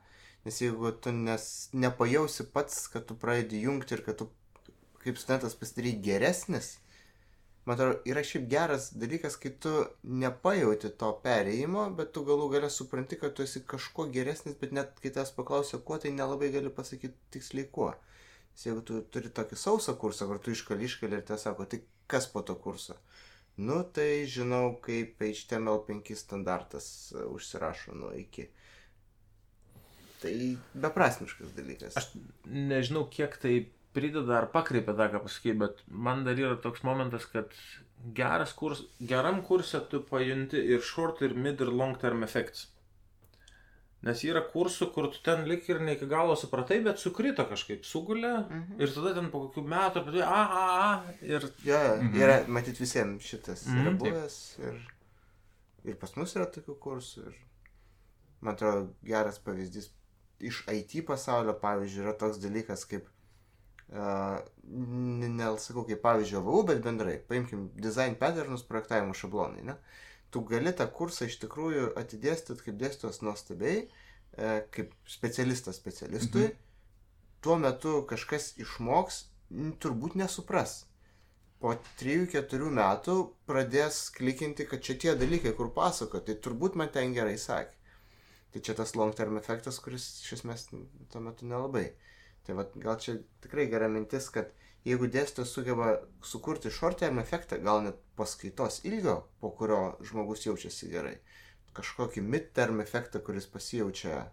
[0.44, 4.30] nes jeigu tu nes, nepajausi pats, kad tu pradedi jungti ir kad tu
[5.04, 6.74] kaip studentas pasidarai geresnis,
[7.64, 9.72] man atrodo, yra šiaip geras dalykas, kai tu
[10.24, 15.00] nepajauti to perėjimo, bet tu galų galę supranti, kad tu esi kažkuo geresnis, bet net
[15.02, 17.92] kai tas paklausia, kuo, tai nelabai gali pasakyti tiksliai kuo.
[18.50, 21.82] Nes jeigu tu turi tokį sausą kursą, kur tu iškali iškali ir tiesiog sako, tai
[22.10, 22.96] kas po to kurso?
[23.56, 28.46] Nu, tai žinau, kaip HTML5 standartas e, užsirašo nuo iki.
[30.20, 30.32] Tai
[30.80, 31.96] beprasmiškas dalykas.
[31.96, 32.10] Aš
[32.46, 33.54] nežinau, kiek tai
[33.96, 37.52] prideda ar pakreipia tą, ką pasakyti, bet man dar yra toks momentas, kad
[38.16, 42.68] geras kurs, geram kursė tu pajunti ir short, ir mid, ir long term effects.
[44.02, 47.82] Nes yra kursų, kur tu ten lik ir ne iki galo supratai, bet sukrito kažkaip,
[47.84, 48.78] sugulė Mhm.
[48.80, 52.16] ir tada ten po kokių metų, apie tai, a, a, a, ir Jo, Mhm.
[52.16, 54.38] yra, matyt, visiems šitas Mhm, yra buvęs.
[54.64, 54.80] Ir,
[55.84, 57.26] ir pas mus yra tokių kursų.
[57.28, 57.36] Ir,
[58.40, 59.90] man atrodo, geras pavyzdys
[60.40, 63.04] iš IT pasaulio, pavyzdžiui, yra toks dalykas kaip,
[63.92, 69.62] uh, nesakau kaip pavyzdžio VU, bet bendrai, paimkim design patternus, projektavimo šablonai.
[69.62, 69.76] Ne?
[70.30, 73.88] Tu gali tą kursą iš tikrųjų atidėstyti kaip dėstytos nuostabiai,
[74.36, 76.46] e, kaip specialistas specialistui.
[76.50, 76.68] Mhm.
[77.40, 79.24] Tuo metu kažkas išmoks,
[79.82, 80.84] turbūt nesupras
[81.60, 83.16] po 3-4 metų
[83.48, 87.76] pradės klikinti, kad čia tie dalykai, kur pasako, tai turbūt man ten gerai sakė.
[88.50, 91.90] Tai čia tas long term efektas, kuris iš esmės tuo metu nelabai.
[92.46, 94.50] Tai vat, gal čia tikrai gera mintis, kad
[94.88, 95.92] jeigu dėstytojas sugeba
[96.24, 101.16] sukurti short term efektą, gal net paskaitos ilgio, po kurio žmogus jaučiasi gerai,
[101.76, 104.26] kažkokį mid term efektą, kuris pasijaučia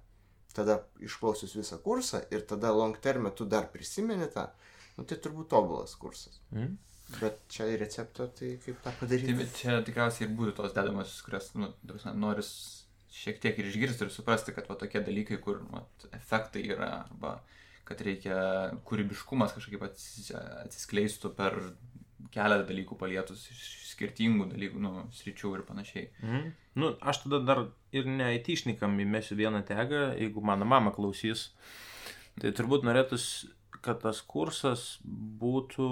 [0.58, 4.48] tada išklausius visą kursą ir tada long terme tu dar prisimeni tą,
[4.98, 6.42] nu tai turbūt tobulas kursas.
[6.52, 6.76] Mhm.
[7.22, 9.36] Bet čia į receptą, tai kaip tą padaryti?
[9.38, 11.70] bet čia tikriausiai ir būtų tos dedamosios, kurias, nu,
[12.20, 12.50] noris
[13.18, 17.38] šiek tiek ir išgirsti ir suprasti, kad va tokie dalykai, kur vat, efektai yra, arba
[17.88, 18.38] kad reikia
[18.88, 21.56] kūrybiškumas kažkaip atsis, atsiskleistų per
[22.34, 26.08] keletą dalykų palietus iš skirtingų dalykų, nu, sričių ir panašiai.
[26.22, 26.48] Mhm.
[26.78, 27.64] Nu, aš tada dar
[27.96, 31.50] ir ne įtišnikam įmesiu vieną tegą, jeigu mano mama klausys.
[32.38, 33.48] Tai turbūt norėtųs,
[33.82, 34.86] kad tas kursas
[35.42, 35.90] būtų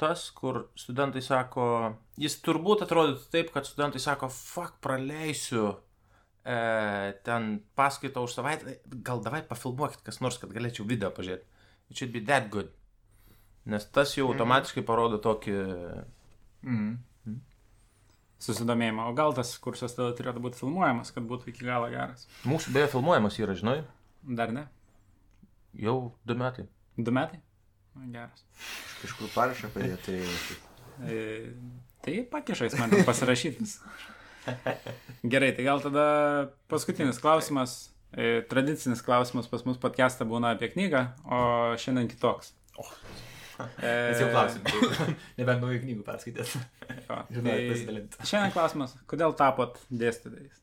[0.00, 5.70] tas, kur studentai sako, jis turbūt atrodytų taip, kad studentai sako, fuck, praleisiu
[6.44, 11.48] e, ten paskaitą už savaitę, gal davai pafilmuokit kas nors, kad galėčiau video pažiūrėti.
[11.88, 12.72] It should be that good.
[13.66, 15.58] Nes tas jau automatiškai parodo tokį...
[16.66, 16.94] Mm.
[18.46, 19.06] Susidomėjimą.
[19.08, 22.26] O gal tas kursas tada turėtų būti filmuojamas, kad būtų iki galo geras.
[22.44, 23.78] Mūsų beje filmuojamas yra, žinai,
[24.26, 24.66] Dar ne?
[25.72, 26.66] jau du metai.
[26.96, 27.40] Du metai?
[27.94, 28.44] Na, Geras.
[29.00, 30.16] Kažkur parašą padėti.
[30.16, 31.08] Tai...
[31.08, 31.18] E,
[32.04, 33.78] tai pakišais man pasirašytis.
[35.32, 36.06] Gerai, tai gal tada
[36.72, 37.76] paskutinis klausimas.
[38.16, 41.40] E, tradicinis klausimas pas mus podcast'ą būna apie knygą, o
[41.80, 42.54] šiandien kitoks.
[42.80, 42.92] Oh.
[43.80, 44.62] E, Mes jau klausim,
[45.38, 46.50] nebent naujų knygų perskaitėt.
[47.08, 48.26] jo, Žinai, pasidalinti.
[48.28, 50.60] Šiandien klausimas, kodėl tapot dėstytojais?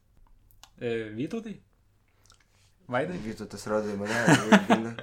[0.78, 1.56] E, Vytautai?
[2.94, 3.18] Vaidai?
[3.24, 4.94] Vytautas rodo į mane.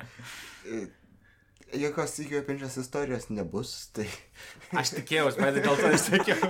[0.68, 0.80] ir e,
[1.80, 4.07] Jokios įkvepiančios istorijos nebus, tai
[4.78, 6.49] Aš tikėjausi, bet dėl to aš sakiau.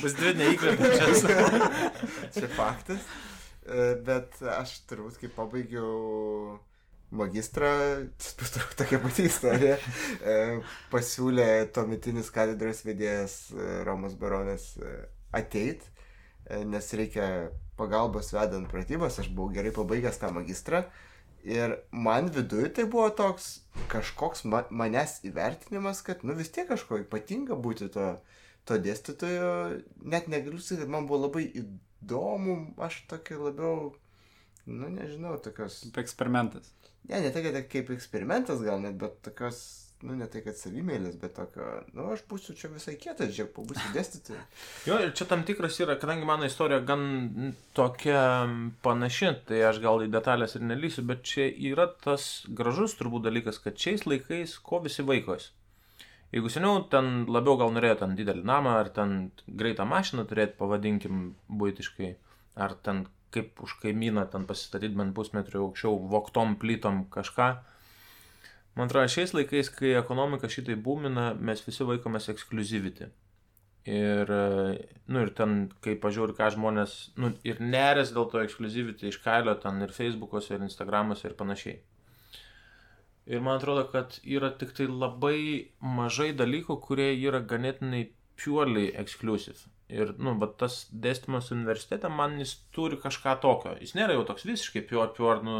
[0.00, 1.26] Bus dvi neįkvepiančias.
[2.36, 3.04] čia faktas.
[3.68, 6.56] E, Bet aš turbūt, kai pabaigiau
[7.10, 7.68] magistrą,
[8.76, 9.76] tokia pati istorija,
[10.20, 10.34] e,
[10.92, 14.96] pasiūlė tuometinis katedros vedėjas e, Romas Baronas e,
[15.36, 15.86] ateit,
[16.68, 20.86] nes reikia pagalbos vedant pratybas, aš buvau gerai pabaigęs tą magistrą.
[21.44, 23.60] Ir man viduje tai buvo toks
[23.92, 28.08] kažkoks ma manęs įvertinimas, kad nu vis tiek kažko ypatinga būti to,
[28.68, 29.52] to dėstytojo.
[30.02, 33.92] Net negaliu sakyti, kad man buvo labai įdomu, aš tokį labiau,
[34.66, 35.84] nu nežinau, tokios...
[36.00, 36.72] Eksperimentas.
[37.08, 39.60] Ne, ne tai, kad kaip eksperimentas gal net, bet tokios,
[40.04, 43.92] nu ne tai, kad savimėlis, bet tokio, nu aš būsiu čia visai kietas, žiūrėk, pabūsiu
[43.94, 44.42] dėstytoju.
[44.90, 48.22] Jo, ir čia tam tikras yra, kadangi mano istorija gan tokia
[48.84, 52.28] panaši, tai aš gal į detalės ir nelysiu, bet čia yra tas
[52.60, 55.54] gražus turbūt dalykas, kad šiais laikais ko visi vaikos.
[56.28, 61.30] Jeigu seniau ten labiau gal norėjo ten didelį namą, ar ten greitą mašiną turėti, pavadinkim,
[61.48, 62.10] būtiškai,
[62.60, 67.48] ar ten kaip už kaimyną ten pasistatyti bent pusmetrių aukščiau, voktom plytom kažką.
[68.78, 73.10] Man atrodo, šiais laikais, kai ekonomika šitai būmina, mes visi vaikomės exclusivity.
[73.88, 74.30] Ir,
[75.08, 75.54] nu, ir ten,
[75.84, 80.54] kai pažiūri, ką žmonės, nu, ir nerės dėl to exclusivity iš kailio, ten ir Facebook'ose,
[80.54, 81.78] ir Instagram'ose, ir panašiai.
[83.28, 85.40] Ir man atrodo, kad yra tik tai labai
[85.80, 88.06] mažai dalykų, kurie yra ganėtinai
[88.40, 89.66] purely exclusive.
[89.88, 93.72] Ir, nu, bet tas dėstymas universitete, man jis turi kažką tokio.
[93.80, 95.56] Jis nėra jau toks visiškai pure, pure, nu,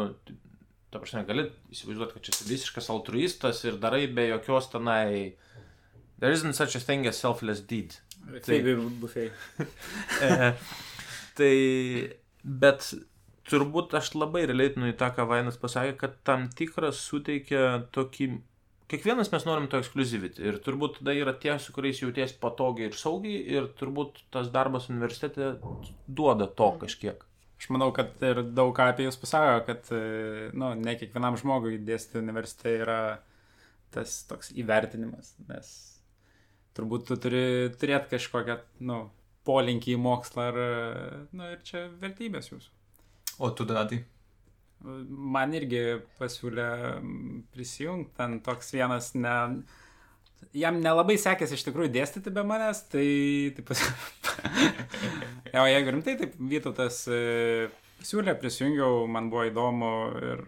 [0.92, 5.34] ta prasme, gali įsivaizduoti, kad čia esi visiškas altruistas ir darai be jokios tenai...
[6.18, 7.94] There isn't such a thing as selfless deed.
[8.44, 9.30] Feigai bufei.
[10.26, 10.52] e,
[11.38, 11.52] tai,
[12.42, 12.90] bet
[13.48, 18.32] turbūt aš labai relėtinu į tą, ką Vainas pasakė, kad tam tikras suteikia tokį...
[18.88, 22.96] Kiekvienas mes norim to exclusivity ir turbūt tada yra tie, su kuriais jauties patogiai ir
[22.96, 25.50] saugiai ir turbūt tas darbas universitete
[26.08, 27.26] duoda to kažkiek.
[27.58, 30.00] Aš manau, kad ir daug ką apie jūs pasako, kad e,
[30.56, 32.98] nu, ne kiekvienam žmogui dėstyti universitete yra
[33.92, 35.72] tas toks įvertinimas, nes
[36.78, 37.44] turbūt tu turi
[37.80, 39.02] turėti kažkokią nu,
[39.48, 42.72] polinkį į mokslą ar, e, nu, ir čia vertybės jūsų.
[43.42, 44.00] O tu datai?
[44.84, 45.82] Man irgi
[46.20, 46.68] pasiūlė
[47.54, 49.32] prisijungti, ten toks vienas, ne,
[50.54, 53.08] jam nelabai sekėsi iš tikrųjų dėstyti be manęs, tai
[53.56, 53.82] taip pas...
[55.62, 57.20] o jeigu rimtai, taip Vytautas e,
[58.06, 59.90] siūlė, prisijungiau, man buvo įdomu
[60.22, 60.44] ir,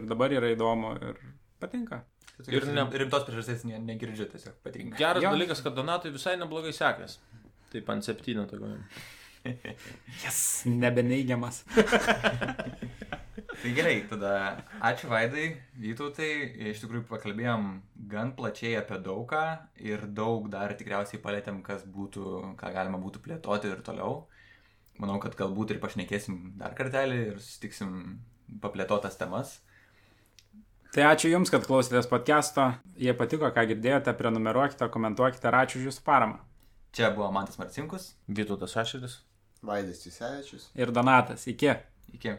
[0.00, 1.22] ir dabar yra įdomu ir
[1.62, 2.02] patinka.
[2.50, 4.98] Ir ne- rimtos priežasties ne, negirdžiu, tiesiog patinka.
[4.98, 5.30] Geras Jo.
[5.30, 5.36] jo.
[5.38, 7.20] dalykas, kad Donatui visai neblogai sekės.
[7.72, 8.74] Taip ant septynių tokio.
[10.24, 11.64] Jas, nebeneigiamas.
[13.64, 14.30] Tai gerai, tada
[14.84, 15.44] ačiū Vaidai,
[15.80, 16.28] Vytautai,
[16.70, 17.68] iš tikrųjų pakalbėjom
[18.10, 19.44] gan plačiai apie daugą
[19.80, 22.24] ir daug dar tikriausiai palėtėm, kas būtų,
[22.60, 24.24] ką galima būtų plėtoti ir toliau.
[25.00, 28.18] Manau, kad galbūt ir pašnekėsim dar kartelį ir susitiksim
[28.62, 29.58] paplėtotas temas.
[30.94, 32.68] Tai ačiū Jums, kad klausėtės podcast'o.
[33.02, 36.42] Jei patiko, ką girdėjote, prenumeruokite, komentuokite ir ačiū už Jūsų paramą.
[36.94, 38.12] Čia buvo Mantas Marcinkus.
[38.30, 39.24] Vytautas Ašeris.
[39.66, 40.68] Vaidas Jusevičius.
[40.74, 41.72] Ir Donatas, iki.
[42.14, 42.36] Iki.